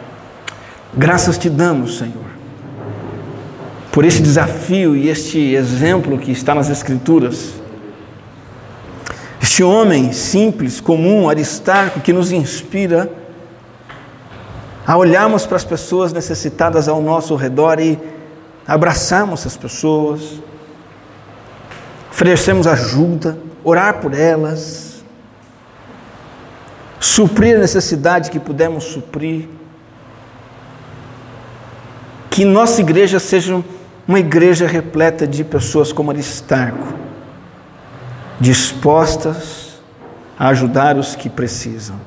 Graças 0.93 1.37
te 1.37 1.49
damos, 1.49 1.97
Senhor, 1.97 2.25
por 3.91 4.05
esse 4.05 4.21
desafio 4.21 4.95
e 4.95 5.09
este 5.09 5.55
exemplo 5.55 6.17
que 6.17 6.31
está 6.31 6.55
nas 6.55 6.69
Escrituras. 6.69 7.53
Este 9.41 9.63
homem 9.63 10.13
simples, 10.13 10.79
comum, 10.79 11.27
aristarco, 11.27 11.99
que 11.99 12.13
nos 12.13 12.31
inspira 12.31 13.11
a 14.85 14.95
olharmos 14.95 15.45
para 15.45 15.57
as 15.57 15.65
pessoas 15.65 16.13
necessitadas 16.13 16.87
ao 16.87 17.01
nosso 17.01 17.35
redor 17.35 17.79
e 17.79 17.99
abraçarmos 18.65 19.45
as 19.45 19.57
pessoas, 19.57 20.41
oferecemos 22.09 22.67
ajuda, 22.67 23.37
orar 23.63 23.95
por 23.95 24.13
elas, 24.13 24.86
suprir 26.99 27.55
a 27.55 27.59
necessidade 27.59 28.29
que 28.29 28.39
pudermos 28.39 28.83
suprir. 28.85 29.47
Que 32.29 32.45
nossa 32.45 32.81
igreja 32.81 33.19
seja 33.19 33.63
uma 34.07 34.19
igreja 34.19 34.65
repleta 34.67 35.27
de 35.27 35.43
pessoas 35.43 35.91
como 35.91 36.11
Aristarco, 36.11 36.93
dispostas 38.39 39.79
a 40.39 40.47
ajudar 40.49 40.97
os 40.97 41.15
que 41.15 41.29
precisam. 41.29 41.99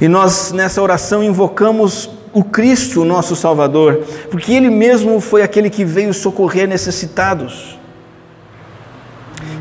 E 0.00 0.06
nós 0.06 0.52
nessa 0.52 0.80
oração 0.80 1.22
invocamos 1.22 2.10
o 2.32 2.42
Cristo, 2.42 3.02
o 3.02 3.04
nosso 3.04 3.34
Salvador, 3.34 4.04
porque 4.30 4.52
Ele 4.52 4.68
mesmo 4.68 5.20
foi 5.20 5.42
aquele 5.42 5.70
que 5.70 5.84
veio 5.84 6.12
socorrer 6.12 6.68
necessitados. 6.68 7.78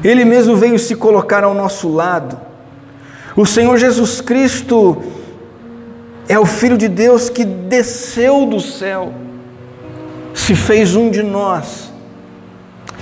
Ele 0.04 0.26
mesmo 0.26 0.56
veio 0.56 0.78
se 0.78 0.96
colocar 0.96 1.44
ao 1.44 1.54
nosso 1.54 1.88
lado. 1.88 2.53
O 3.36 3.46
Senhor 3.48 3.78
Jesus 3.78 4.22
Cristo 4.22 5.02
é 6.30 6.38
o 6.38 6.46
Filho 6.46 6.78
de 6.78 6.88
Deus 6.88 7.30
que 7.30 7.44
desceu 7.44 8.46
do 8.46 8.60
céu, 8.60 9.12
se 10.36 10.56
fez 10.56 10.96
um 10.96 11.10
de 11.10 11.24
nós, 11.24 11.92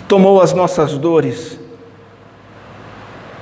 tomou 0.08 0.42
as 0.42 0.54
nossas 0.54 0.98
dores 0.98 1.60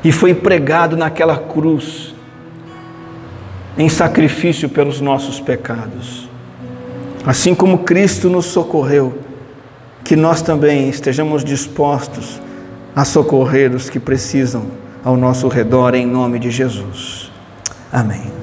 e 0.03 0.11
foi 0.11 0.33
pregado 0.33 0.97
naquela 0.97 1.37
cruz 1.37 2.15
em 3.77 3.87
sacrifício 3.87 4.67
pelos 4.67 4.99
nossos 4.99 5.39
pecados. 5.39 6.27
Assim 7.25 7.53
como 7.53 7.79
Cristo 7.79 8.29
nos 8.29 8.45
socorreu, 8.45 9.19
que 10.03 10.15
nós 10.15 10.41
também 10.41 10.89
estejamos 10.89 11.43
dispostos 11.43 12.41
a 12.95 13.05
socorrer 13.05 13.75
os 13.75 13.89
que 13.89 13.99
precisam 13.99 14.88
ao 15.03 15.17
nosso 15.17 15.47
redor, 15.47 15.95
em 15.95 16.05
nome 16.05 16.39
de 16.39 16.51
Jesus. 16.51 17.31
Amém. 17.91 18.38